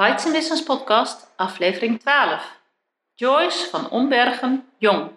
Bites 0.00 0.24
in 0.24 0.32
Business 0.32 0.62
Podcast, 0.62 1.32
aflevering 1.36 2.00
12. 2.00 2.60
Joyce 3.14 3.68
van 3.70 3.90
Ombergen, 3.90 4.64
Jong. 4.78 5.10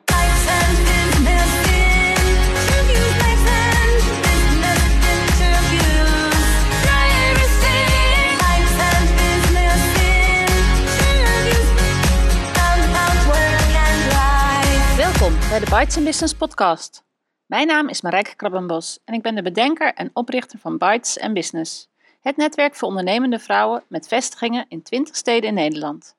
Welkom 14.97 15.40
bij 15.50 15.60
de 15.60 15.68
Bites 15.70 15.97
in 15.97 16.04
Business 16.04 16.34
Podcast. 16.34 17.04
Mijn 17.45 17.68
naam 17.68 17.90
is 17.90 18.02
Marijke 18.02 18.36
Krabbenbos 18.36 19.00
en 19.05 19.13
ik 19.13 19.22
ben 19.22 19.36
de 19.36 19.41
bedenker 19.41 19.94
en 19.94 20.09
oprichter 20.13 20.59
van 20.59 20.77
Bites 20.77 21.20
and 21.20 21.34
Business. 21.34 21.91
Het 22.23 22.38
netwerk 22.38 22.76
voor 22.76 22.88
ondernemende 22.88 23.39
vrouwen 23.39 23.84
met 23.88 24.08
vestigingen 24.08 24.66
in 24.70 24.81
20 24.81 25.16
steden 25.16 25.49
in 25.49 25.55
Nederland. 25.55 26.16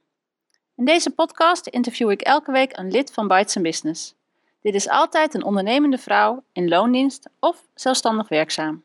In 0.76 0.86
deze 0.86 1.10
podcast 1.10 1.68
interview 1.68 2.12
ik 2.12 2.22
elke 2.22 2.52
week 2.52 2.78
een 2.78 2.92
lid 2.92 3.14
van 3.14 3.28
Bites 3.28 3.56
Business. 3.56 4.16
Dit 4.62 4.76
is 4.76 4.90
altijd 4.90 5.34
een 5.34 5.44
ondernemende 5.44 5.98
vrouw 5.98 6.44
in 6.52 6.68
loondienst 6.68 7.30
of 7.40 7.68
zelfstandig 7.74 8.28
werkzaam. 8.28 8.84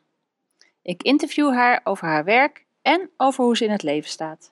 Ik 0.81 1.03
interview 1.03 1.53
haar 1.53 1.81
over 1.83 2.07
haar 2.07 2.23
werk 2.23 2.65
en 2.81 3.09
over 3.17 3.43
hoe 3.43 3.57
ze 3.57 3.65
in 3.65 3.71
het 3.71 3.83
leven 3.83 4.09
staat. 4.09 4.51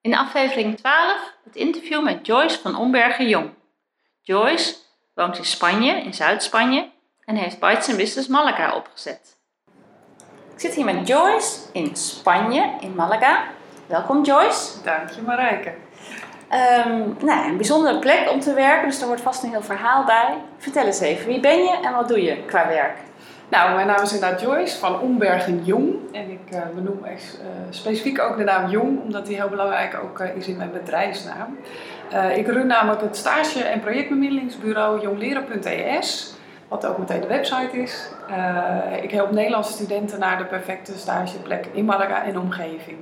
In 0.00 0.14
aflevering 0.14 0.76
12 0.76 1.34
het 1.44 1.56
interview 1.56 2.02
met 2.02 2.26
Joyce 2.26 2.60
van 2.60 2.76
Ombergen 2.76 3.28
Jong. 3.28 3.62
Joyce 4.26 4.74
woont 5.14 5.38
in 5.38 5.44
Spanje, 5.44 5.92
in 5.92 6.14
Zuid-Spanje, 6.14 6.90
en 7.24 7.36
heeft 7.36 7.60
Bites 7.60 7.96
Business 7.96 8.28
Malaga 8.28 8.74
opgezet. 8.74 9.36
Ik 10.54 10.60
zit 10.60 10.74
hier 10.74 10.84
met 10.84 11.08
Joyce 11.08 11.58
in 11.72 11.96
Spanje, 11.96 12.70
in 12.80 12.94
Malaga. 12.94 13.44
Welkom 13.86 14.24
Joyce. 14.24 14.82
Dank 14.82 15.10
je 15.10 15.22
Marijke. 15.22 15.72
Um, 16.86 17.16
nou, 17.20 17.48
een 17.48 17.56
bijzondere 17.56 17.98
plek 17.98 18.30
om 18.30 18.40
te 18.40 18.54
werken, 18.54 18.88
dus 18.88 19.00
er 19.00 19.06
wordt 19.06 19.22
vast 19.22 19.42
een 19.42 19.50
heel 19.50 19.62
verhaal 19.62 20.04
bij. 20.04 20.36
Vertel 20.58 20.86
eens 20.86 21.00
even, 21.00 21.26
wie 21.26 21.40
ben 21.40 21.64
je 21.64 21.78
en 21.82 21.94
wat 21.94 22.08
doe 22.08 22.22
je 22.22 22.44
qua 22.44 22.68
werk? 22.68 22.98
Nou, 23.48 23.74
mijn 23.74 23.86
naam 23.86 24.02
is 24.02 24.12
inderdaad 24.12 24.40
Joyce 24.40 24.78
van 24.78 25.00
Ombergen 25.00 25.64
Jong. 25.64 25.94
En 26.12 26.30
ik 26.30 26.52
uh, 26.52 26.60
benoem 26.74 27.04
echt, 27.04 27.38
uh, 27.40 27.46
specifiek 27.70 28.20
ook 28.20 28.36
de 28.36 28.44
naam 28.44 28.70
Jong, 28.70 29.02
omdat 29.02 29.26
die 29.26 29.36
heel 29.36 29.48
belangrijk 29.48 29.98
ook 30.02 30.20
uh, 30.20 30.36
is 30.36 30.46
in 30.46 30.56
mijn 30.56 30.72
bedrijfsnaam. 30.72 31.58
Ik 32.36 32.46
run 32.46 32.66
namelijk 32.66 33.00
het 33.00 33.16
stage- 33.16 33.62
en 33.62 33.80
projectbemiddelingsbureau 33.80 35.00
jongleren.es, 35.00 36.34
wat 36.68 36.86
ook 36.86 36.98
meteen 36.98 37.20
de 37.20 37.26
website 37.26 37.82
is. 37.82 38.08
ik 39.02 39.10
help 39.10 39.30
Nederlandse 39.30 39.72
studenten 39.72 40.18
naar 40.18 40.38
de 40.38 40.44
perfecte 40.44 40.98
stageplek 40.98 41.66
in 41.72 41.84
Malaga 41.84 42.24
en 42.24 42.38
omgeving. 42.38 42.96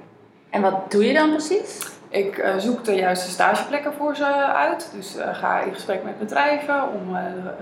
En 0.50 0.62
wat 0.62 0.90
doe 0.90 1.06
je 1.06 1.12
dan 1.12 1.30
precies? 1.30 1.90
Ik 2.08 2.44
zoek 2.58 2.84
de 2.84 2.94
juiste 2.94 3.30
stageplekken 3.30 3.92
voor 3.92 4.16
ze 4.16 4.27
uit. 4.46 4.90
Dus 4.94 5.16
ga 5.33 5.60
in 5.60 5.74
gesprek 5.74 6.05
met 6.05 6.18
bedrijven 6.18 6.83
om 6.92 7.16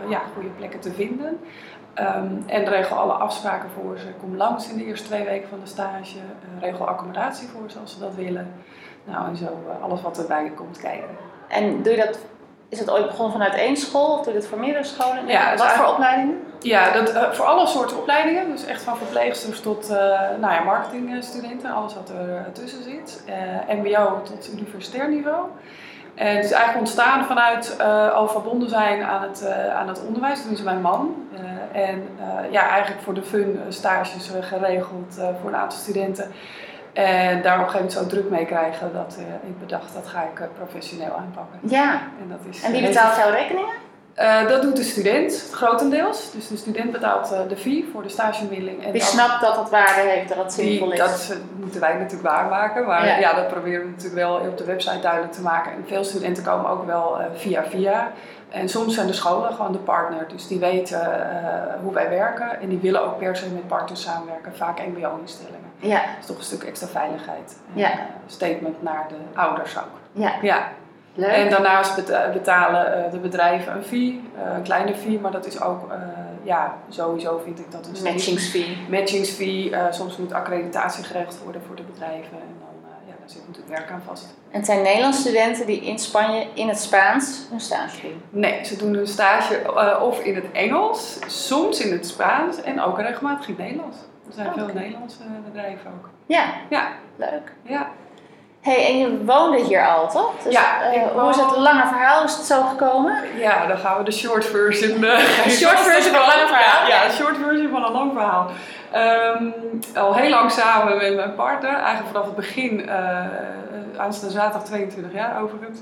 ja, 0.09 0.23
goede 0.35 0.49
plekken 0.49 0.81
te 0.81 0.93
vinden. 0.93 1.39
Um, 1.99 2.45
en 2.47 2.65
regel 2.65 2.97
alle 2.97 3.13
afspraken 3.13 3.71
voor 3.71 3.99
ze. 3.99 4.07
Kom 4.21 4.37
langs 4.37 4.71
in 4.71 4.77
de 4.77 4.85
eerste 4.85 5.07
twee 5.07 5.25
weken 5.25 5.49
van 5.49 5.61
de 5.61 5.67
stage. 5.67 6.19
Regel 6.61 6.89
accommodatie 6.89 7.49
voor 7.49 7.71
ze 7.71 7.79
als 7.79 7.93
ze 7.93 7.99
dat 7.99 8.15
willen. 8.15 8.53
Nou, 9.05 9.29
en 9.29 9.37
zo 9.37 9.47
alles 9.83 10.03
wat 10.03 10.19
erbij 10.19 10.53
komt 10.57 10.79
kijken. 10.79 11.17
En 11.51 11.83
doe 11.83 11.93
je 11.93 11.99
dat, 11.99 12.19
is 12.69 12.79
dat 12.79 12.91
ooit 12.91 13.07
begonnen 13.07 13.33
vanuit 13.33 13.55
één 13.55 13.77
school 13.77 14.19
of 14.19 14.25
doe 14.25 14.33
je 14.33 14.39
dat 14.39 14.49
voor 14.49 14.59
meerdere 14.59 14.85
scholen? 14.85 15.27
Ja, 15.27 15.57
wat 15.57 15.73
voor 15.73 15.87
opleidingen? 15.87 16.43
Ja, 16.61 16.91
dat, 16.91 17.15
uh, 17.15 17.31
voor 17.31 17.45
alle 17.45 17.67
soorten 17.67 17.99
opleidingen. 17.99 18.51
Dus 18.51 18.65
echt 18.67 18.83
van 18.83 18.97
verpleegsters 18.97 19.61
tot 19.61 19.89
nou 20.41 20.53
ja, 20.53 20.63
marketingstudenten. 20.65 21.71
Alles 21.73 21.95
wat 21.95 22.09
er 22.09 22.53
tussen 22.53 22.83
zit. 22.83 23.23
MBO 23.69 24.23
tot 24.23 24.51
universitair 24.53 25.09
niveau. 25.09 25.47
En 26.15 26.37
het 26.37 26.45
is 26.45 26.51
eigenlijk 26.51 26.79
ontstaan 26.79 27.25
vanuit 27.25 27.81
al 28.15 28.29
verbonden 28.29 28.69
zijn 28.69 29.03
aan 29.03 29.23
het, 29.23 29.47
aan 29.75 29.89
het 29.89 30.03
onderwijs. 30.07 30.43
Toen 30.43 30.53
is 30.53 30.63
mijn 30.63 30.81
man. 30.81 31.29
En 31.73 32.09
ja, 32.51 32.69
eigenlijk 32.69 33.03
voor 33.03 33.15
de 33.15 33.23
fun 33.23 33.61
stages 33.69 34.31
geregeld 34.41 35.21
voor 35.41 35.51
een 35.51 35.57
aantal 35.57 35.79
studenten. 35.79 36.33
En 36.93 37.43
daar 37.43 37.59
op 37.59 37.65
een 37.65 37.71
gegeven 37.71 37.73
moment 37.73 37.93
zo 37.93 38.07
druk 38.07 38.31
mee 38.31 38.47
krijgen 38.47 38.93
dat 38.93 39.19
ik 39.43 39.61
bedacht 39.61 39.95
dat 39.95 40.07
ga 40.07 40.23
ik 40.23 40.49
professioneel 40.57 41.13
aanpakken. 41.13 41.59
Ja. 41.63 41.93
En, 41.93 42.29
dat 42.29 42.39
is, 42.51 42.63
en 42.63 42.73
wie 42.73 42.87
betaalt 42.87 43.17
jouw 43.17 43.31
rekeningen? 43.31 43.89
Uh, 44.17 44.49
dat 44.49 44.63
doet 44.63 44.77
de 44.77 44.83
student 44.83 45.49
grotendeels. 45.53 46.31
Dus 46.33 46.49
de 46.49 46.57
student 46.57 46.93
betaalt 46.93 47.35
de 47.49 47.57
fee 47.57 47.89
voor 47.93 48.03
de 48.03 48.09
stagemiddeling. 48.09 48.85
En 48.85 48.93
die 48.93 49.03
snapt 49.03 49.41
dat 49.41 49.57
het 49.57 49.71
waarde 49.71 50.01
heeft, 50.01 50.29
dat 50.29 50.37
het 50.37 50.53
zinvol 50.53 50.93
is. 50.93 50.99
Dat 50.99 51.37
moeten 51.61 51.81
wij 51.81 51.95
natuurlijk 51.95 52.29
waarmaken. 52.29 52.87
Maar 52.87 53.07
ja. 53.07 53.19
ja. 53.19 53.35
dat 53.35 53.49
proberen 53.49 53.81
we 53.81 53.91
natuurlijk 53.91 54.15
wel 54.15 54.35
op 54.35 54.59
de 54.59 54.65
website 54.65 55.01
duidelijk 55.01 55.33
te 55.33 55.41
maken. 55.41 55.73
En 55.73 55.85
veel 55.87 56.05
studenten 56.05 56.45
komen 56.45 56.71
ook 56.71 56.87
wel 56.87 57.19
via 57.35 57.65
via. 57.65 58.13
En 58.51 58.69
soms 58.69 58.95
zijn 58.95 59.07
de 59.07 59.13
scholen 59.13 59.53
gewoon 59.53 59.73
de 59.73 59.79
partner. 59.79 60.29
Dus 60.29 60.47
die 60.47 60.59
weten 60.59 61.01
hoe 61.83 61.93
wij 61.93 62.09
werken. 62.09 62.61
En 62.61 62.69
die 62.69 62.79
willen 62.79 63.05
ook 63.05 63.19
per 63.19 63.37
se 63.37 63.49
met 63.49 63.69
partners 63.69 64.03
samenwerken. 64.03 64.57
Vaak 64.57 64.79
mbo-instellingen. 64.79 65.71
Ja. 65.77 65.99
Dat 65.99 66.19
is 66.21 66.27
toch 66.27 66.37
een 66.37 66.43
stuk 66.43 66.63
extra 66.63 66.87
veiligheid. 66.87 67.57
Ja. 67.73 67.91
statement 68.27 68.83
naar 68.83 69.07
de 69.09 69.39
ouders 69.41 69.79
ook. 69.79 69.99
Ja. 70.13 70.33
ja. 70.43 70.69
En 71.15 71.51
daarnaast 71.51 71.95
betalen 72.33 73.05
uh, 73.05 73.11
de 73.11 73.19
bedrijven 73.19 73.77
een 73.77 73.85
fee, 73.85 74.31
een 74.55 74.63
kleine 74.63 74.95
fee, 74.95 75.21
maar 75.21 75.33
dat 75.33 75.47
is 75.47 75.61
ook, 75.61 75.89
uh, 75.89 75.95
ja, 76.43 76.75
sowieso 76.89 77.41
vind 77.45 77.59
ik 77.59 77.71
dat 77.71 77.87
een 77.87 78.03
matchingsfee. 78.03 78.79
Matchingsfee. 78.89 79.73
soms 79.91 80.17
moet 80.17 80.33
accreditatie 80.33 81.05
geregeld 81.05 81.39
worden 81.43 81.63
voor 81.67 81.77
de 81.77 81.83
bedrijven 81.83 82.33
en 82.33 82.57
dan, 82.59 82.91
ja, 83.07 83.15
daar 83.19 83.20
zit 83.31 83.47
natuurlijk 83.47 83.79
werk 83.79 83.91
aan 83.91 84.03
vast. 84.07 84.25
En 84.51 84.57
het 84.57 84.67
zijn 84.67 84.83
Nederlandse 84.83 85.21
studenten 85.21 85.67
die 85.67 85.81
in 85.81 85.99
Spanje 85.99 86.47
in 86.55 86.69
het 86.69 86.81
Spaans 86.81 87.47
een 87.53 87.61
stage 87.61 88.01
doen? 88.01 88.23
Nee, 88.31 88.65
ze 88.65 88.77
doen 88.77 88.95
een 88.95 89.07
stage 89.07 89.73
of 90.01 90.21
in 90.21 90.35
het 90.35 90.53
Engels, 90.53 91.19
soms 91.27 91.81
in 91.81 91.93
het 91.93 92.07
Spaans 92.07 92.63
en 92.63 92.81
ook 92.81 92.99
regelmatig 92.99 93.49
in 93.49 93.55
het 93.55 93.63
Nederlands. 93.63 93.97
Er 94.27 94.33
zijn 94.33 94.47
okay. 94.47 94.65
veel 94.65 94.75
Nederlandse 94.75 95.19
bedrijven 95.45 95.91
ook. 95.91 96.09
Ja, 96.27 96.45
ja. 96.71 96.89
leuk. 97.17 97.53
Ja 97.63 97.91
hey, 98.61 98.87
en 98.87 98.99
je 98.99 99.25
woonde 99.25 99.65
hier 99.65 99.89
al, 99.89 100.09
toch? 100.09 100.33
Dus, 100.45 100.53
ja. 100.53 100.95
Uh, 100.95 101.03
hoe 101.21 101.31
is 101.31 101.37
het 101.37 101.57
lange 101.57 101.87
verhaal? 101.87 102.25
Is 102.25 102.37
het 102.37 102.47
zo 102.47 102.63
gekomen? 102.63 103.15
Ja, 103.39 103.67
dan 103.67 103.79
gaan 103.79 103.99
we 103.99 104.05
de 104.05 104.13
short 104.13 104.45
version. 104.45 105.05
Uh, 105.11 105.19
short 105.49 105.81
version 105.81 106.15
van 106.15 106.23
een 106.23 106.37
lang 106.37 106.49
verhaal? 106.49 106.89
Ja, 106.89 107.05
ja, 107.05 107.11
short 107.11 107.37
version 107.37 107.71
van 107.71 107.85
een 107.85 107.93
lang 107.93 108.13
verhaal. 108.13 108.51
Um, 108.95 109.55
al 109.95 110.15
heel 110.15 110.31
lang 110.31 110.51
samen 110.51 110.97
met 110.97 111.15
mijn 111.15 111.35
partner, 111.35 111.75
eigenlijk 111.75 112.07
vanaf 112.07 112.27
het 112.27 112.37
begin, 112.37 112.81
uh, 112.81 113.25
aanstaande 113.97 114.35
zaterdag 114.35 114.65
22 114.65 115.13
jaar 115.13 115.43
overigens, 115.43 115.81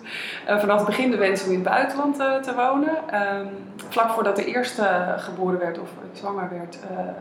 uh, 0.49 0.59
vanaf 0.59 0.77
het 0.77 0.87
begin 0.87 1.11
de 1.11 1.17
wens 1.17 1.45
om 1.45 1.49
in 1.51 1.55
het 1.55 1.69
buitenland 1.69 2.17
te 2.17 2.55
wonen. 2.57 2.97
Um, 3.15 3.49
vlak 3.89 4.11
voordat 4.11 4.37
de 4.37 4.45
eerste 4.45 5.15
geboren 5.17 5.59
werd 5.59 5.79
of 5.79 5.89
zwanger 6.13 6.49
werd, 6.51 6.79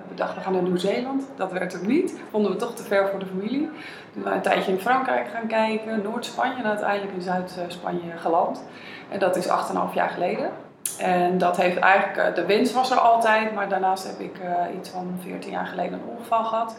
bedacht 0.07 0.35
we 0.35 0.41
gaan 0.41 0.53
naar 0.53 0.61
Nieuw-Zeeland. 0.61 1.23
Dat 1.35 1.51
werd 1.51 1.73
het 1.73 1.87
niet, 1.87 2.13
vonden 2.31 2.51
we 2.51 2.57
toch 2.57 2.75
te 2.75 2.83
ver 2.83 3.07
voor 3.09 3.19
de 3.19 3.25
familie. 3.25 3.69
Toen 4.13 4.23
we 4.23 4.29
een 4.29 4.41
tijdje 4.41 4.71
in 4.71 4.79
Frankrijk 4.79 5.27
gaan 5.27 5.47
kijken, 5.47 6.01
Noord-Spanje 6.01 6.55
en 6.57 6.69
uiteindelijk 6.69 7.13
in 7.13 7.21
Zuid-Spanje 7.21 8.17
geland. 8.17 8.63
En 9.09 9.19
dat 9.19 9.35
is 9.35 9.47
8,5 9.47 9.93
jaar 9.93 10.09
geleden. 10.09 10.49
En 10.97 11.37
dat 11.37 11.57
heeft 11.57 11.77
eigenlijk, 11.77 12.17
eh, 12.17 12.35
de 12.35 12.45
wens 12.45 12.73
was 12.73 12.91
er 12.91 12.97
altijd, 12.97 13.53
maar 13.53 13.69
daarnaast 13.69 14.07
heb 14.07 14.19
ik 14.19 14.39
uh, 14.43 14.77
iets 14.77 14.89
van 14.89 15.19
14 15.23 15.51
jaar 15.51 15.65
geleden 15.65 15.93
een 15.93 16.17
ongeval 16.17 16.43
gehad. 16.43 16.75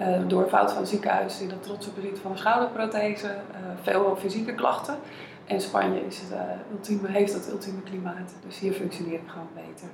Uh, 0.00 0.06
door 0.26 0.48
fout 0.48 0.70
van 0.70 0.80
het 0.80 0.90
ziekenhuis 0.90 1.40
in 1.40 1.50
het 1.50 1.62
trotse 1.62 1.90
bezit 1.90 2.18
van 2.22 2.30
een 2.30 2.38
schouderprothese. 2.38 3.26
Uh, 3.26 3.56
veel 3.82 4.16
fysieke 4.20 4.54
klachten. 4.54 4.98
En 5.46 5.60
Spanje 5.60 6.06
is 6.06 6.18
het, 6.18 6.38
ultieme, 6.72 7.08
heeft 7.08 7.32
het 7.32 7.48
ultieme 7.50 7.82
klimaat. 7.82 8.34
Dus 8.46 8.58
hier 8.58 8.72
functioneer 8.72 9.14
ik 9.14 9.20
gewoon 9.26 9.48
beter. 9.54 9.88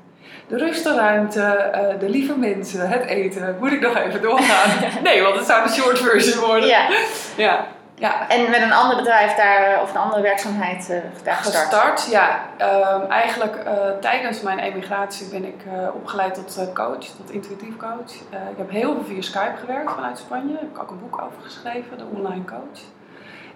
De 0.46 0.56
rust, 0.56 0.84
de 0.84 0.94
ruimte, 0.94 1.70
de 1.98 2.08
lieve 2.08 2.38
mensen, 2.38 2.88
het 2.88 3.04
eten. 3.04 3.56
Moet 3.60 3.72
ik 3.72 3.80
nog 3.80 3.96
even 3.96 4.22
doorgaan? 4.22 4.70
nee, 5.02 5.22
want 5.22 5.36
het 5.36 5.46
zou 5.46 5.62
een 5.62 5.68
short 5.68 5.98
version 5.98 6.44
worden. 6.44 6.68
Ja. 6.68 6.88
ja. 7.36 7.66
Ja. 7.98 8.28
En 8.28 8.50
met 8.50 8.62
een 8.62 8.72
ander 8.72 8.96
bedrijf 8.96 9.34
daar, 9.34 9.82
of 9.82 9.90
een 9.90 10.00
andere 10.00 10.22
werkzaamheid 10.22 10.88
uh, 10.90 10.96
daar 11.24 11.34
gestart? 11.34 11.64
Gestart, 11.64 12.10
ja. 12.10 12.40
Um, 12.94 13.10
eigenlijk 13.10 13.56
uh, 13.66 13.72
tijdens 14.00 14.40
mijn 14.40 14.58
emigratie 14.58 15.28
ben 15.28 15.44
ik 15.44 15.64
uh, 15.66 15.88
opgeleid 15.94 16.34
tot 16.34 16.72
coach, 16.74 17.04
tot 17.04 17.30
intuïtief 17.30 17.76
coach. 17.76 18.12
ik 18.30 18.56
heb 18.56 18.70
heel 18.70 18.92
veel 18.92 19.04
via 19.04 19.22
Skype 19.22 19.56
gewerkt 19.60 19.92
vanuit 19.92 20.18
Spanje. 20.18 20.52
Daar 20.52 20.60
heb 20.60 20.70
ik 20.70 20.82
ook 20.82 20.90
een 20.90 21.00
boek 21.00 21.22
over 21.22 21.42
geschreven, 21.42 21.98
de 21.98 22.04
online 22.14 22.44
coach. 22.44 22.80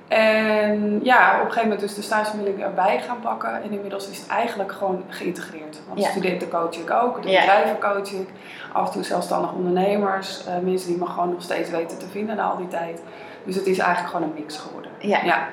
En 0.09 1.01
ja, 1.03 1.35
op 1.35 1.39
een 1.39 1.47
gegeven 1.47 1.63
moment 1.63 1.81
dus 1.81 1.95
de 1.95 2.03
stagemiddeling 2.03 2.63
erbij 2.63 3.01
gaan 3.01 3.21
pakken. 3.21 3.63
En 3.63 3.71
inmiddels 3.71 4.09
is 4.09 4.19
het 4.19 4.29
eigenlijk 4.29 4.73
gewoon 4.73 5.05
geïntegreerd. 5.09 5.81
Want 5.89 6.01
ja. 6.01 6.09
studenten 6.09 6.49
coach 6.49 6.77
ik 6.77 6.91
ook, 6.91 7.23
de 7.23 7.29
bedrijven 7.29 7.79
coach 7.79 8.13
ik. 8.13 8.29
Af 8.73 8.87
en 8.87 8.93
toe 8.93 9.03
zelfstandig 9.03 9.53
ondernemers. 9.53 10.45
mensen 10.63 10.89
die 10.89 10.99
me 10.99 11.07
gewoon 11.07 11.31
nog 11.31 11.43
steeds 11.43 11.71
weten 11.71 11.99
te 11.99 12.07
vinden 12.07 12.37
na 12.37 12.43
al 12.43 12.57
die 12.57 12.69
tijd. 12.69 13.03
Dus 13.45 13.55
het 13.55 13.67
is 13.67 13.79
eigenlijk 13.79 14.15
gewoon 14.15 14.31
een 14.31 14.43
mix 14.43 14.57
geworden. 14.57 14.91
Ja. 14.99 15.25
ja. 15.25 15.49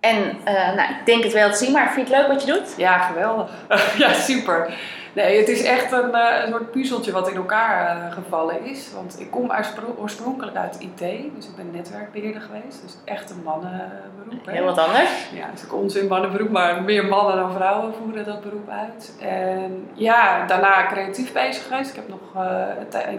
En 0.00 0.18
uh, 0.18 0.74
nou, 0.74 0.90
ik 0.90 1.00
denk 1.04 1.24
het 1.24 1.32
wel 1.32 1.50
te 1.50 1.56
zien, 1.56 1.72
maar 1.72 1.92
vind 1.92 2.08
je 2.08 2.14
het 2.14 2.22
leuk 2.22 2.32
wat 2.32 2.44
je 2.44 2.52
doet? 2.52 2.74
Ja, 2.76 2.98
geweldig. 2.98 3.50
ja, 3.98 4.12
super. 4.12 4.74
Nee, 5.14 5.38
het 5.38 5.48
is 5.48 5.62
echt 5.62 5.92
een, 5.92 6.14
eh, 6.14 6.44
een 6.44 6.50
soort 6.50 6.70
puzzeltje 6.70 7.12
wat 7.12 7.28
in 7.28 7.36
elkaar 7.36 7.96
eh, 7.96 8.12
gevallen 8.12 8.64
is. 8.64 8.92
Want 8.94 9.20
ik 9.20 9.30
kom 9.30 9.52
oorspronkelijk 9.98 10.56
uit 10.56 10.80
IT, 10.80 10.98
dus 11.34 11.46
ik 11.46 11.56
ben 11.56 11.70
netwerkbeheerder 11.72 12.42
geweest. 12.42 12.82
Dus 12.82 12.96
echt 13.04 13.30
een 13.30 13.42
mannenberoep. 13.44 14.46
Heel 14.46 14.64
wat 14.64 14.78
anders. 14.78 15.28
Ja, 15.34 15.46
het 15.46 15.58
is 15.58 15.64
ook 15.64 15.80
onzin 15.80 16.06
mannenberoep, 16.06 16.50
maar 16.50 16.82
meer 16.82 17.04
mannen 17.04 17.36
dan 17.36 17.52
vrouwen 17.52 17.94
voeren 17.94 18.24
dat 18.24 18.40
beroep 18.40 18.68
uit. 18.68 19.16
En 19.20 19.88
ja, 19.92 20.46
daarna 20.46 20.86
creatief 20.86 21.32
bezig 21.32 21.66
geweest. 21.66 21.90
Ik 21.90 21.96
heb 21.96 22.08
nog 22.08 22.44
eh, 22.44 23.10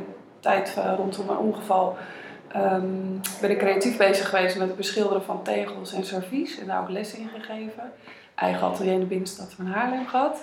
tijd 0.44 0.78
eh, 0.78 0.94
rondom 0.98 1.26
mijn 1.26 1.38
ongeval 1.38 1.98
ehm, 2.54 2.86
ben 3.42 3.50
ik 3.52 3.58
creatief 3.58 3.98
bezig 3.98 4.30
geweest 4.30 4.58
met 4.58 4.68
het 4.68 4.78
beschilderen 4.78 5.24
van 5.24 5.44
tegels 5.44 5.94
en 5.94 6.06
servies. 6.06 6.60
En 6.60 6.68
daar 6.68 6.82
ook 6.82 6.90
lessen 6.90 7.20
in 7.20 7.30
gegeven. 7.40 7.92
Eigen 8.36 8.68
atelier 8.68 8.94
in 8.94 9.00
de 9.00 9.06
binnenstad 9.06 9.54
van 9.54 9.66
Haarlem 9.66 10.08
gehad. 10.08 10.38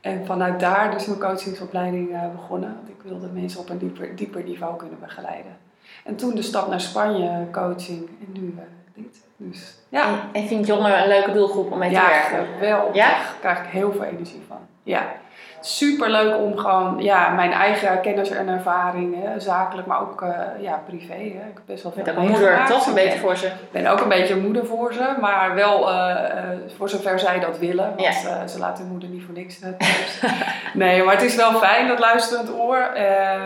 En 0.00 0.26
vanuit 0.26 0.60
daar 0.60 0.90
dus 0.90 1.06
mijn 1.06 1.18
coachingsopleiding 1.18 2.12
eh, 2.14 2.30
begonnen. 2.32 2.74
Want 2.74 2.88
ik 2.88 3.02
wilde 3.02 3.26
mensen 3.32 3.60
op 3.60 3.68
een 3.68 3.78
dieper, 3.78 4.16
dieper 4.16 4.42
niveau 4.42 4.76
kunnen 4.76 4.98
begeleiden. 5.00 5.56
En 6.04 6.16
toen 6.16 6.34
de 6.34 6.42
stap 6.42 6.68
naar 6.68 6.80
Spanje, 6.80 7.46
coaching 7.52 8.08
en 8.08 8.40
nu 8.40 8.54
eh, 8.58 8.64
dit. 8.94 9.16
Dus 9.36 9.78
ja. 9.88 10.28
En, 10.32 10.46
vindt 10.46 10.66
jongeren 10.66 11.02
een 11.02 11.08
leuke 11.08 11.32
doelgroep 11.32 11.72
om 11.72 11.78
mee 11.78 11.88
te 11.88 11.94
Ja, 11.94 12.08
werken? 12.08 12.46
geweldig. 12.54 12.94
Ja? 12.94 13.08
Daar 13.08 13.36
krijg 13.40 13.58
ik 13.58 13.66
heel 13.66 13.92
veel 13.92 14.02
energie 14.04 14.42
van. 14.48 14.58
Ja. 14.82 15.12
Super 15.60 16.10
leuk 16.10 16.36
om 16.36 16.56
gewoon 16.56 17.02
ja, 17.02 17.28
mijn 17.28 17.52
eigen 17.52 18.00
kennis 18.00 18.30
en 18.30 18.48
ervaring, 18.48 19.22
hè, 19.24 19.40
zakelijk, 19.40 19.86
maar 19.86 20.00
ook 20.00 20.22
eh, 20.22 20.30
ja, 20.62 20.82
privé. 20.86 21.12
Hè. 21.14 21.20
Ik 21.22 21.54
heb 21.54 21.62
best 21.66 21.82
wel 21.82 21.92
veel 21.92 22.06
een 22.06 22.28
moeder, 22.28 22.66
toch? 22.66 22.86
Een 22.86 22.96
Ik 22.96 23.04
beetje 23.04 23.18
voor 23.18 23.36
ze. 23.36 23.50
ben 23.72 23.86
ook 23.86 24.00
een 24.00 24.08
beetje 24.08 24.36
moeder 24.36 24.66
voor 24.66 24.92
ze, 24.92 25.14
maar 25.20 25.54
wel 25.54 25.90
eh, 25.90 26.10
eh, 26.38 26.44
voor 26.76 26.88
zover 26.88 27.18
zij 27.18 27.40
dat 27.40 27.58
willen. 27.58 27.88
Want 27.88 28.00
Ja. 28.00 28.46
ze 28.46 28.58
laten 28.58 28.82
hun 28.82 28.92
moeder 28.92 29.08
niet 29.08 29.22
voor 29.24 29.34
niks 29.34 29.58
thuis. 29.58 30.20
nee, 30.74 31.02
maar 31.02 31.14
het 31.14 31.22
is 31.22 31.36
wel 31.36 31.52
fijn, 31.52 31.88
dat 31.88 31.98
luisterend 31.98 32.50
oor. 32.58 32.78
Eh, 32.78 33.42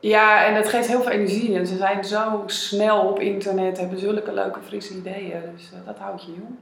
ja, 0.00 0.44
en 0.44 0.54
het 0.54 0.68
geeft 0.68 0.88
heel 0.88 1.02
veel 1.02 1.12
energie. 1.12 1.56
En 1.58 1.66
ze 1.66 1.76
zijn 1.76 2.04
zo 2.04 2.42
snel 2.46 3.00
op 3.00 3.20
internet, 3.20 3.78
hebben 3.78 3.98
zulke 3.98 4.32
leuke, 4.32 4.58
frisse 4.66 4.94
ideeën. 4.94 5.42
Dus 5.56 5.70
dat 5.86 5.98
houdt 5.98 6.24
je 6.24 6.32
jong. 6.32 6.56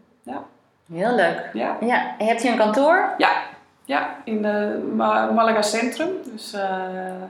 Heel 0.93 1.15
leuk. 1.15 1.51
Ja. 1.53 1.77
Ja, 1.81 2.15
hebt 2.19 2.43
hier 2.43 2.51
een 2.53 2.59
kantoor? 2.59 3.09
Ja, 3.19 3.29
ja 3.87 4.17
in 4.25 4.43
de 4.43 4.89
Ma- 4.95 5.31
Malaga 5.31 5.63
Centrum. 5.63 6.09
Dus 6.33 6.53
eh, 6.53 6.71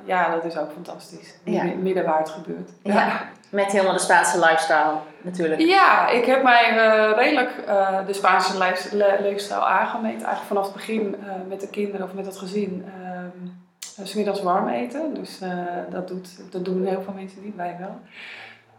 ja, 0.05 0.31
dat 0.31 0.45
is 0.45 0.59
ook 0.59 0.71
fantastisch. 0.73 1.35
Ja. 1.45 1.63
Mi- 1.63 1.75
Midden 1.75 2.05
waar 2.05 2.19
het 2.19 2.29
gebeurt. 2.29 2.71
Ja. 2.83 3.29
Met 3.51 3.73
helemaal 3.73 3.93
de 3.93 3.99
Spaanse 3.99 4.39
lifestyle 4.39 4.93
natuurlijk. 5.23 5.61
Ja, 5.61 6.09
ik 6.09 6.25
heb 6.25 6.43
mij 6.43 6.79
eh, 6.79 7.17
redelijk 7.17 7.51
eh, 7.67 7.99
de 8.07 8.13
Spaanse 8.13 8.59
leef- 8.59 8.93
le- 8.93 9.17
leefstijl 9.21 9.67
aangemeten. 9.69 10.27
Eigenlijk 10.27 10.47
vanaf 10.47 10.65
het 10.65 10.73
begin 10.75 11.17
met 11.49 11.61
de 11.61 11.69
kinderen 11.71 12.07
of 12.07 12.13
met 12.15 12.27
het 12.27 12.37
gezin. 12.39 12.85
uh, 13.99 14.15
middags 14.15 14.43
warm 14.43 14.69
eten. 14.69 15.15
Dus 15.15 15.41
dat, 15.91 16.09
doet, 16.09 16.29
dat 16.53 16.65
doen 16.65 16.87
heel 16.87 17.03
veel 17.03 17.13
mensen 17.13 17.43
niet, 17.45 17.57
wij 17.57 17.77
wel. 17.81 18.01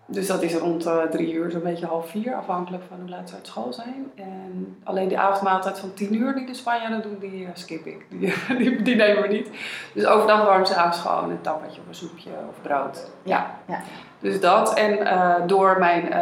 Dus 0.09 0.27
dat 0.27 0.41
is 0.41 0.55
rond 0.55 0.85
eh, 0.85 1.01
drie 1.01 1.33
uur, 1.33 1.51
zo'n 1.51 1.61
beetje 1.61 1.85
half 1.85 2.09
vier, 2.09 2.35
afhankelijk 2.35 2.83
van 2.87 2.99
hoe 2.99 3.09
laat 3.09 3.29
ze 3.29 3.35
uit 3.35 3.47
school 3.47 3.73
zijn. 3.73 4.11
En 4.15 4.77
alleen 4.83 5.07
die 5.07 5.19
avondmaaltijd 5.19 5.79
van 5.79 5.93
tien 5.93 6.15
uur 6.15 6.35
die 6.35 6.45
de 6.45 6.53
Spanjaarden 6.53 7.01
doen, 7.01 7.17
die 7.19 7.45
eh, 7.45 7.49
skip 7.53 7.85
ik. 7.85 8.05
Die, 8.09 8.33
die, 8.57 8.81
die 8.81 8.95
nemen 8.95 9.21
we 9.21 9.27
niet. 9.27 9.49
Dus 9.93 10.05
overdag 10.05 10.45
warm 10.45 10.65
ze 10.65 10.75
avonds 10.75 10.99
gewoon 10.99 11.29
een 11.29 11.41
tappetje 11.41 11.81
of 11.81 11.87
een 11.87 11.95
soepje 11.95 12.29
of 12.49 12.61
brood. 12.61 13.09
Ja. 13.23 13.51
Ja. 13.65 13.81
Dus 14.19 14.39
dat. 14.39 14.73
En 14.73 15.05
eh, 15.05 15.35
door 15.47 15.79
mijn 15.79 16.13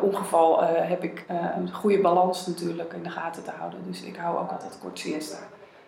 ongeval 0.00 0.64
heb 0.64 1.02
ik 1.02 1.24
een 1.56 1.72
goede 1.72 2.00
balans 2.00 2.46
natuurlijk 2.46 2.92
in 2.92 3.02
de 3.02 3.10
gaten 3.10 3.44
te 3.44 3.50
houden. 3.58 3.80
Dus 3.86 4.02
ik 4.02 4.16
hou 4.16 4.38
ook 4.38 4.50
altijd 4.50 4.78
kort 4.82 4.98
siesta. 4.98 5.36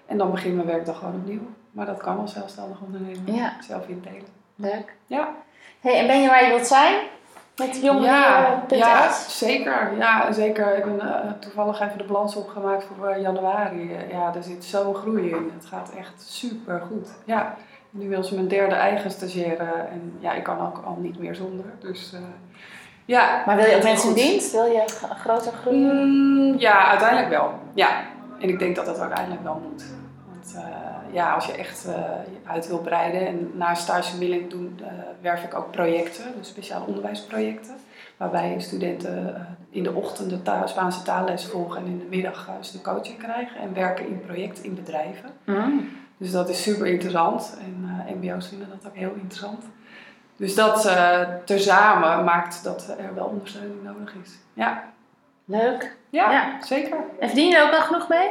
En 0.07 0.19
dan 0.19 0.31
begint 0.31 0.55
mijn 0.55 0.67
werkdag 0.67 0.99
gewoon 0.99 1.15
opnieuw. 1.15 1.47
Maar 1.71 1.87
dat 1.87 1.99
kan 1.99 2.19
als 2.19 2.33
zelfstandig 2.33 2.81
ondernemer. 2.81 3.35
Ja. 3.35 3.53
Zelf 3.61 3.89
indelen. 3.89 4.27
Leuk. 4.57 4.97
Ja. 5.07 5.29
Hey, 5.81 5.99
en 5.99 6.07
ben 6.07 6.21
je 6.21 6.29
waar 6.29 6.43
je 6.43 6.49
wilt 6.49 6.67
zijn? 6.67 6.95
Met 7.57 7.81
jongeren.s? 7.83 8.71
Ja, 8.71 8.77
ja, 8.77 9.13
zeker. 9.29 9.97
Ja, 9.99 10.33
zeker. 10.33 10.77
Ik 10.77 10.85
ben 10.85 11.01
eh, 11.01 11.33
toevallig 11.39 11.81
even 11.81 11.99
de 11.99 12.05
balans 12.05 12.37
opgemaakt 12.37 12.85
voor 12.85 13.09
eh, 13.09 13.23
januari. 13.23 13.95
Eh, 13.95 14.11
ja, 14.11 14.35
er 14.35 14.43
zit 14.43 14.65
zo'n 14.65 14.95
groei 14.95 15.29
in. 15.29 15.51
Het 15.55 15.67
gaat 15.67 15.91
echt 15.99 16.23
super 16.23 16.81
goed. 16.81 17.09
Ja. 17.25 17.57
Nu 17.97 18.09
wil 18.09 18.25
ze 18.25 18.35
mijn 18.35 18.49
derde 18.49 18.75
eigen 18.75 19.11
stagiaire 19.11 19.65
en 19.91 20.17
ja, 20.21 20.33
ik 20.33 20.43
kan 20.43 20.61
ook 20.61 20.83
al 20.85 20.97
niet 21.01 21.19
meer 21.19 21.35
zonder. 21.35 21.65
Dus 21.81 22.13
eh, 22.13 22.21
ja. 23.05 23.43
Maar 23.47 23.57
wil 23.57 23.67
je 23.67 23.77
ook 23.77 23.83
mensen 23.83 24.09
in 24.09 24.15
dienst? 24.15 24.53
Wil 24.53 24.65
je 24.65 24.83
groter 25.19 25.53
groeien? 25.53 26.07
Mm, 26.07 26.59
ja, 26.59 26.89
uiteindelijk 26.89 27.29
wel. 27.29 27.53
Ja. 27.75 27.89
En 28.39 28.49
ik 28.49 28.59
denk 28.59 28.77
dat 28.77 28.87
dat 28.87 29.01
uiteindelijk 29.01 29.43
wel 29.43 29.63
moet. 29.71 29.85
Want 30.31 30.55
eh, 30.55 30.94
ja, 31.15 31.33
als 31.35 31.47
je 31.47 31.53
echt 31.53 31.85
eh, 31.87 31.95
je 32.33 32.51
uit 32.51 32.67
wil 32.69 32.79
breiden 32.79 33.27
en 33.27 33.51
naast 33.55 33.83
stagemiddeling 33.83 34.51
doen, 34.51 34.81
eh, 34.83 34.93
werf 35.21 35.45
ik 35.45 35.55
ook 35.55 35.71
projecten, 35.71 36.25
dus 36.39 36.49
speciale 36.49 36.87
onderwijsprojecten. 36.87 37.75
Waarbij 38.17 38.55
studenten 38.59 39.37
eh, 39.37 39.41
in 39.71 39.83
de 39.83 39.93
ochtend 39.93 40.31
de 40.31 40.63
Spaanse 40.65 41.03
taalles 41.03 41.45
volgen 41.45 41.81
en 41.81 41.87
in 41.87 41.99
de 41.99 42.17
middag 42.17 42.51
ze 42.61 42.73
de 42.73 42.83
coaching 42.83 43.19
krijgen. 43.19 43.61
En 43.61 43.75
werken 43.75 44.07
in 44.07 44.21
projecten 44.21 44.65
in 44.65 44.75
bedrijven. 44.75 45.31
Mm. 45.45 45.91
Dus 46.17 46.31
dat 46.31 46.49
is 46.49 46.63
super 46.63 46.87
interessant. 46.87 47.57
En 47.61 48.17
MBO's 48.21 48.49
vinden 48.49 48.69
dat 48.69 48.91
ook 48.91 48.97
heel 48.97 49.13
interessant. 49.15 49.65
Dus 50.37 50.55
dat 50.55 50.87
eh 50.87 51.21
tezamen 51.45 52.25
maakt 52.25 52.65
dat 52.65 52.95
er 52.99 53.15
wel 53.15 53.27
ondersteuning 53.27 53.83
nodig 53.83 54.15
is. 54.23 54.31
Ja, 54.53 54.93
Leuk. 55.45 55.97
ja, 56.11 56.31
Ja. 56.31 56.63
zeker. 56.63 56.97
En 57.21 57.29
verdien 57.29 57.49
je 57.49 57.57
er 57.57 57.67
ook 57.67 57.75
al 57.75 57.81
genoeg 57.83 58.09
mee? 58.09 58.31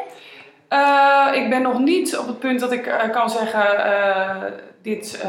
Eh, 0.74 1.42
ik 1.44 1.50
ben 1.50 1.62
nog 1.62 1.80
niet 1.80 2.18
op 2.18 2.28
het 2.28 2.40
punt 2.40 2.60
dat 2.60 2.72
ik 2.72 2.86
eh, 2.88 3.10
kan 3.10 3.30
zeggen, 3.30 3.86
eh, 3.86 4.52
dit 4.82 5.26